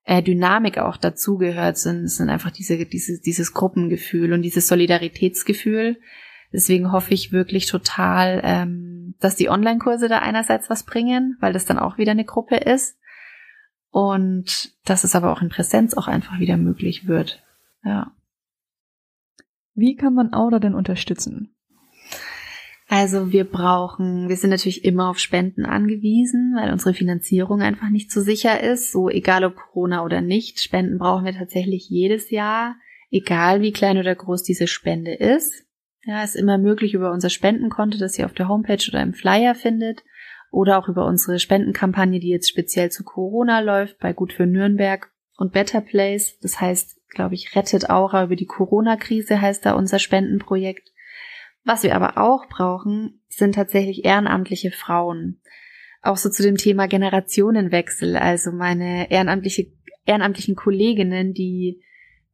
[0.05, 5.97] äh, Dynamik auch dazugehört sind, sind einfach diese, diese, dieses Gruppengefühl und dieses Solidaritätsgefühl,
[6.51, 8.88] Deswegen hoffe ich wirklich total, ähm,
[9.19, 12.97] dass die Online-Kurse da einerseits was bringen, weil das dann auch wieder eine Gruppe ist.
[13.91, 17.43] Und dass es aber auch in Präsenz auch einfach wieder möglich wird.
[17.83, 18.11] Ja.
[19.73, 21.55] Wie kann man Aura denn unterstützen?
[22.91, 28.11] Also wir brauchen, wir sind natürlich immer auf Spenden angewiesen, weil unsere Finanzierung einfach nicht
[28.11, 28.91] so sicher ist.
[28.91, 32.75] So egal ob Corona oder nicht, Spenden brauchen wir tatsächlich jedes Jahr,
[33.11, 35.68] egal wie klein oder groß diese Spende ist.
[36.09, 39.53] Ja, ist immer möglich über unser Spendenkonto, das ihr auf der Homepage oder im Flyer
[39.53, 40.03] findet,
[40.49, 45.11] oder auch über unsere Spendenkampagne, die jetzt speziell zu Corona läuft, bei Gut für Nürnberg
[45.37, 46.39] und Better Place.
[46.39, 50.89] Das heißt, glaube ich, rettet Aura über die Corona-Krise heißt da unser Spendenprojekt.
[51.63, 55.39] Was wir aber auch brauchen, sind tatsächlich ehrenamtliche Frauen.
[56.01, 58.17] Auch so zu dem Thema Generationenwechsel.
[58.17, 59.67] Also meine ehrenamtliche,
[60.07, 61.83] ehrenamtlichen Kolleginnen, die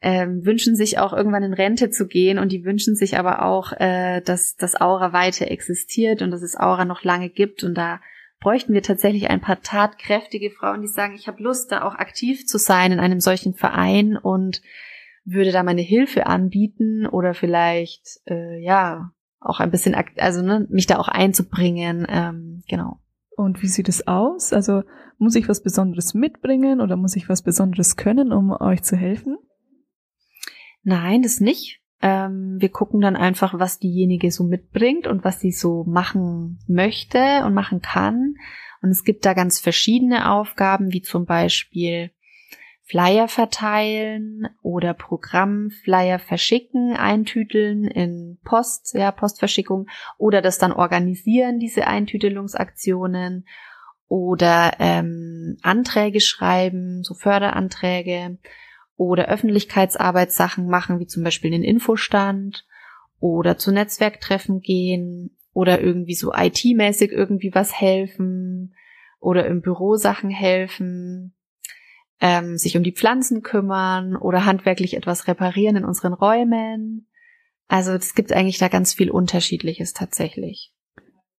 [0.05, 3.73] ähm, wünschen sich auch irgendwann in Rente zu gehen und die wünschen sich aber auch,
[3.73, 7.63] äh, dass das Aura weiter existiert und dass es Aura noch lange gibt.
[7.63, 7.99] Und da
[8.39, 12.45] bräuchten wir tatsächlich ein paar tatkräftige Frauen, die sagen, ich habe Lust, da auch aktiv
[12.45, 14.61] zu sein in einem solchen Verein und
[15.23, 20.85] würde da meine Hilfe anbieten oder vielleicht äh, ja auch ein bisschen, also ne, mich
[20.85, 22.99] da auch einzubringen, ähm, genau.
[23.35, 24.53] Und wie sieht es aus?
[24.53, 24.83] Also
[25.17, 29.39] muss ich was Besonderes mitbringen oder muss ich was Besonderes können, um euch zu helfen?
[30.85, 31.81] Nein, das nicht.
[32.01, 37.43] Ähm, wir gucken dann einfach, was diejenige so mitbringt und was sie so machen möchte
[37.43, 38.35] und machen kann.
[38.83, 42.11] Und es gibt da ganz verschiedene Aufgaben, wie zum Beispiel
[42.83, 49.87] Flyer verteilen oder Programmflyer verschicken, eintüteln in Post, ja, Postverschickung
[50.19, 53.47] oder das dann organisieren, diese Eintütelungsaktionen
[54.07, 58.37] oder ähm, Anträge schreiben, so Förderanträge
[58.97, 62.65] oder Öffentlichkeitsarbeitssachen machen, wie zum Beispiel den Infostand
[63.19, 68.75] oder zu Netzwerktreffen gehen oder irgendwie so IT-mäßig irgendwie was helfen
[69.19, 71.35] oder im Büro Sachen helfen
[72.21, 77.07] ähm, sich um die Pflanzen kümmern oder handwerklich etwas reparieren in unseren Räumen.
[77.67, 80.73] Also es gibt eigentlich da ganz viel Unterschiedliches tatsächlich.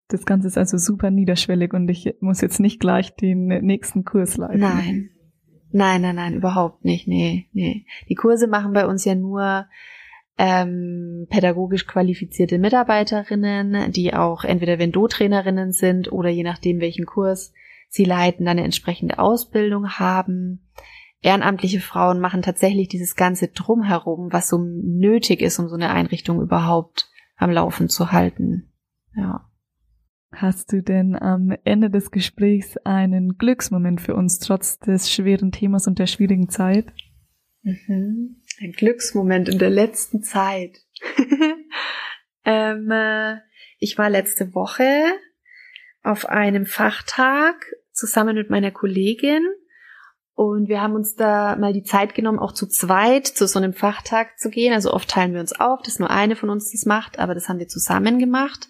[0.08, 4.36] Das Ganze ist also super niederschwellig und ich muss jetzt nicht gleich den nächsten Kurs
[4.36, 4.60] leiten.
[4.60, 5.10] Nein.
[5.76, 7.06] Nein, nein, nein, überhaupt nicht.
[7.06, 7.84] Nee, nee.
[8.08, 9.66] Die Kurse machen bei uns ja nur
[10.38, 17.52] ähm, pädagogisch qualifizierte Mitarbeiterinnen, die auch entweder Vendo-Trainerinnen sind oder je nachdem, welchen Kurs
[17.90, 20.66] sie leiten, dann eine entsprechende Ausbildung haben.
[21.20, 26.40] Ehrenamtliche Frauen machen tatsächlich dieses ganze Drumherum, was so nötig ist, um so eine Einrichtung
[26.40, 28.72] überhaupt am Laufen zu halten.
[29.14, 29.46] Ja.
[30.32, 35.86] Hast du denn am Ende des Gesprächs einen Glücksmoment für uns, trotz des schweren Themas
[35.86, 36.86] und der schwierigen Zeit?
[37.62, 38.42] Mhm.
[38.60, 40.78] Ein Glücksmoment in der letzten Zeit.
[42.44, 43.36] ähm, äh,
[43.78, 45.04] ich war letzte Woche
[46.02, 49.44] auf einem Fachtag zusammen mit meiner Kollegin
[50.36, 53.72] und wir haben uns da mal die Zeit genommen, auch zu zweit zu so einem
[53.72, 54.74] Fachtag zu gehen.
[54.74, 57.48] Also oft teilen wir uns auf, dass nur eine von uns das macht, aber das
[57.48, 58.68] haben wir zusammen gemacht.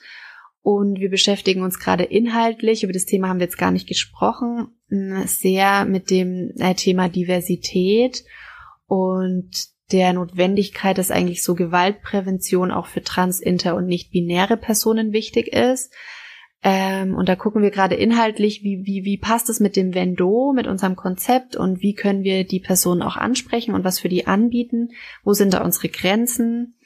[0.67, 4.67] Und wir beschäftigen uns gerade inhaltlich, über das Thema haben wir jetzt gar nicht gesprochen,
[5.27, 8.25] sehr mit dem äh, Thema Diversität
[8.89, 9.49] und
[9.93, 15.53] der Notwendigkeit, dass eigentlich so Gewaltprävention auch für trans, inter und nicht binäre Personen wichtig
[15.53, 15.95] ist.
[16.64, 20.53] Ähm, und da gucken wir gerade inhaltlich, wie, wie, wie passt es mit dem Vendo,
[20.53, 24.27] mit unserem Konzept und wie können wir die Personen auch ansprechen und was für die
[24.27, 24.89] anbieten?
[25.23, 26.77] Wo sind da unsere Grenzen?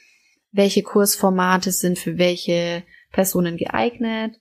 [0.53, 4.37] Welche Kursformate sind für welche Personen geeignet?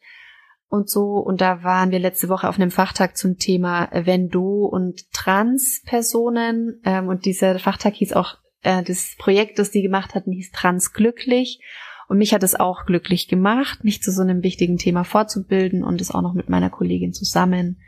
[0.69, 5.11] Und so, und da waren wir letzte Woche auf einem Fachtag zum Thema Vendo und
[5.11, 6.79] Trans-Personen.
[6.85, 11.59] Ähm, und dieser Fachtag hieß auch, äh, das Projekt, das die gemacht hatten, hieß Transglücklich.
[12.07, 16.01] Und mich hat es auch glücklich gemacht, mich zu so einem wichtigen Thema fortzubilden und
[16.01, 17.81] es auch noch mit meiner Kollegin zusammen.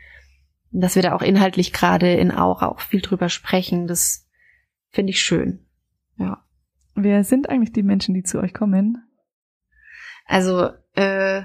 [0.72, 4.28] Und dass wir da auch inhaltlich gerade in Aura auch viel drüber sprechen, das
[4.90, 5.66] finde ich schön.
[6.18, 6.44] Ja.
[6.94, 9.02] Wer sind eigentlich die Menschen, die zu euch kommen?
[10.26, 11.42] Also äh,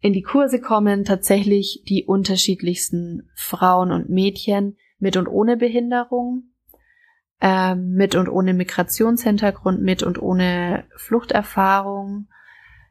[0.00, 6.52] in die Kurse kommen tatsächlich die unterschiedlichsten Frauen und Mädchen mit und ohne Behinderung,
[7.40, 12.28] ähm, mit und ohne Migrationshintergrund, mit und ohne Fluchterfahrung.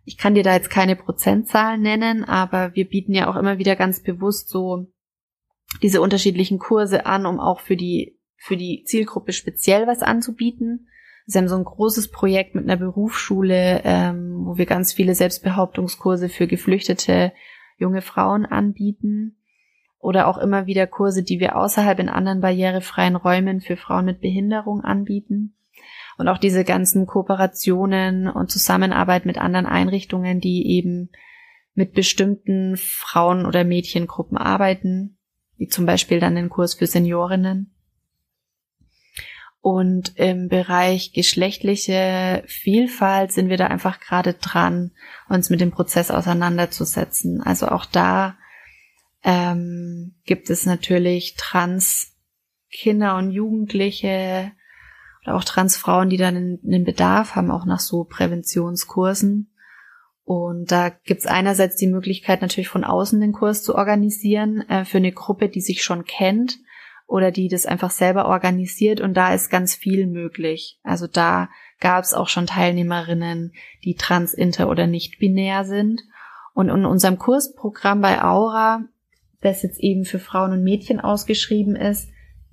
[0.03, 3.75] Ich kann dir da jetzt keine Prozentzahlen nennen, aber wir bieten ja auch immer wieder
[3.75, 4.87] ganz bewusst so
[5.81, 10.87] diese unterschiedlichen Kurse an, um auch für die, für die Zielgruppe speziell was anzubieten.
[11.31, 16.27] Sie haben so ein großes Projekt mit einer Berufsschule, ähm, wo wir ganz viele Selbstbehauptungskurse
[16.27, 17.31] für geflüchtete
[17.77, 19.37] junge Frauen anbieten
[19.97, 24.19] oder auch immer wieder Kurse, die wir außerhalb in anderen barrierefreien Räumen für Frauen mit
[24.19, 25.55] Behinderung anbieten.
[26.17, 31.11] Und auch diese ganzen Kooperationen und Zusammenarbeit mit anderen Einrichtungen, die eben
[31.75, 35.17] mit bestimmten Frauen- oder Mädchengruppen arbeiten,
[35.55, 37.70] wie zum Beispiel dann den Kurs für Seniorinnen.
[39.61, 44.91] Und im Bereich geschlechtliche Vielfalt sind wir da einfach gerade dran,
[45.29, 47.43] uns mit dem Prozess auseinanderzusetzen.
[47.43, 48.37] Also auch da
[49.23, 54.51] ähm, gibt es natürlich Trans-Kinder und Jugendliche
[55.23, 59.53] oder auch Transfrauen, die dann einen Bedarf haben, auch nach so Präventionskursen.
[60.23, 64.97] Und da gibt's einerseits die Möglichkeit, natürlich von außen den Kurs zu organisieren äh, für
[64.97, 66.57] eine Gruppe, die sich schon kennt
[67.11, 69.01] oder die das einfach selber organisiert.
[69.01, 70.79] Und da ist ganz viel möglich.
[70.81, 71.49] Also da
[71.81, 73.51] gab's auch schon Teilnehmerinnen,
[73.83, 76.01] die trans, inter oder nicht binär sind.
[76.53, 78.85] Und in unserem Kursprogramm bei Aura,
[79.41, 82.09] das jetzt eben für Frauen und Mädchen ausgeschrieben ist,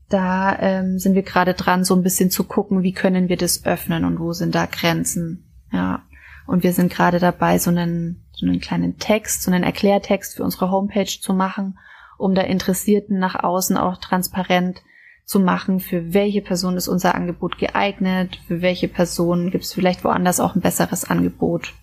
[0.09, 3.64] da ähm, sind wir gerade dran, so ein bisschen zu gucken, wie können wir das
[3.64, 5.52] öffnen und wo sind da Grenzen.
[5.72, 6.02] Ja.
[6.46, 10.42] Und wir sind gerade dabei, so einen, so einen kleinen Text, so einen Erklärtext für
[10.42, 11.78] unsere Homepage zu machen,
[12.19, 14.83] um da Interessierten nach außen auch transparent
[15.25, 20.05] zu machen, für welche Person ist unser Angebot geeignet, für welche Person gibt es vielleicht
[20.05, 21.75] woanders auch ein besseres Angebot.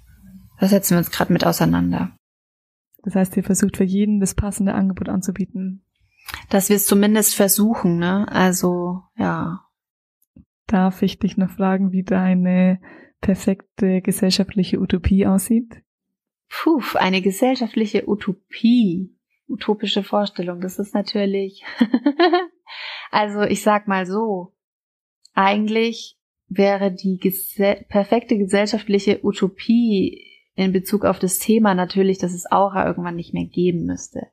[0.60, 2.18] Da setzen wir uns gerade mit auseinander.
[3.04, 5.86] Das heißt, ihr versucht für jeden das passende Angebot anzubieten.
[6.50, 8.28] Dass wir es zumindest versuchen, ne?
[8.32, 9.62] Also, ja.
[10.66, 12.82] Darf ich dich noch fragen, wie deine
[13.22, 15.84] perfekte gesellschaftliche Utopie aussieht?
[16.50, 19.15] Puh, eine gesellschaftliche Utopie.
[19.48, 21.64] Utopische Vorstellung, das ist natürlich.
[23.12, 24.54] also ich sag mal so,
[25.34, 26.18] eigentlich
[26.48, 30.26] wäre die gese perfekte gesellschaftliche Utopie
[30.56, 34.28] in Bezug auf das Thema natürlich, dass es Aura irgendwann nicht mehr geben müsste.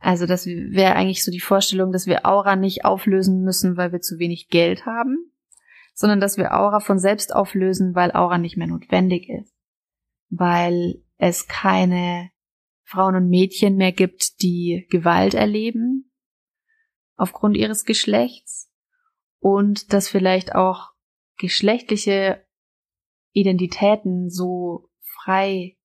[0.00, 4.00] Also das wäre eigentlich so die Vorstellung, dass wir Aura nicht auflösen müssen, weil wir
[4.00, 5.30] zu wenig Geld haben,
[5.94, 9.54] sondern dass wir Aura von selbst auflösen, weil Aura nicht mehr notwendig ist.
[10.30, 12.30] Weil es keine
[12.90, 16.10] Frauen und Mädchen mehr gibt, die Gewalt erleben
[17.16, 18.68] aufgrund ihres Geschlechts
[19.38, 20.88] und dass vielleicht auch
[21.38, 22.44] geschlechtliche
[23.32, 25.76] Identitäten so frei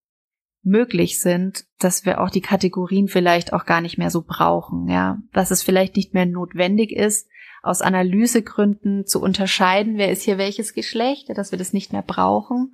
[0.64, 5.20] möglich sind, dass wir auch die Kategorien vielleicht auch gar nicht mehr so brauchen, ja,
[5.32, 7.30] dass es vielleicht nicht mehr notwendig ist,
[7.62, 12.74] aus Analysegründen zu unterscheiden, wer ist hier welches Geschlecht, dass wir das nicht mehr brauchen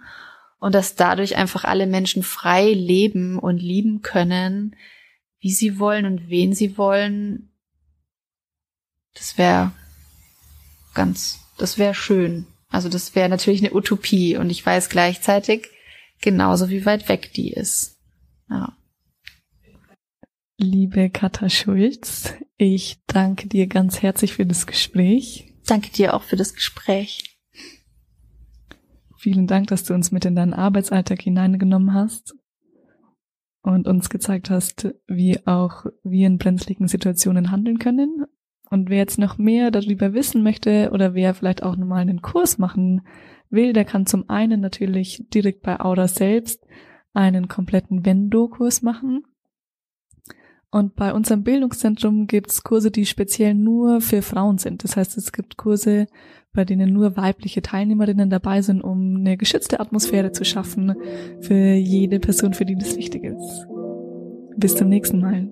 [0.62, 4.76] und dass dadurch einfach alle Menschen frei leben und lieben können,
[5.40, 7.50] wie sie wollen und wen sie wollen.
[9.16, 9.72] Das wäre
[10.94, 12.46] ganz, das wäre schön.
[12.70, 15.68] Also das wäre natürlich eine Utopie und ich weiß gleichzeitig
[16.22, 17.98] genauso wie weit weg die ist.
[18.48, 18.78] Ja.
[20.58, 25.52] Liebe Katha Schulz, ich danke dir ganz herzlich für das Gespräch.
[25.66, 27.31] Danke dir auch für das Gespräch.
[29.22, 32.36] Vielen Dank, dass du uns mit in deinen Arbeitsalltag hineingenommen hast
[33.62, 38.26] und uns gezeigt hast, wie auch wir in brenzligen Situationen handeln können.
[38.72, 42.58] Und wer jetzt noch mehr darüber wissen möchte oder wer vielleicht auch nochmal einen Kurs
[42.58, 43.06] machen
[43.52, 46.66] will, der kann zum einen natürlich direkt bei Aura selbst
[47.14, 49.24] einen kompletten Vendo-Kurs machen.
[50.72, 54.86] Und bei unserem Bildungszentrum gibt's Kurse, die speziell nur für Frauen sind.
[54.86, 56.08] Das heißt, es gibt Kurse,
[56.54, 60.96] bei denen nur weibliche Teilnehmerinnen dabei sind, um eine geschützte Atmosphäre zu schaffen
[61.42, 63.68] für jede Person, für die das wichtig ist.
[64.56, 65.50] Bis zum nächsten Mal.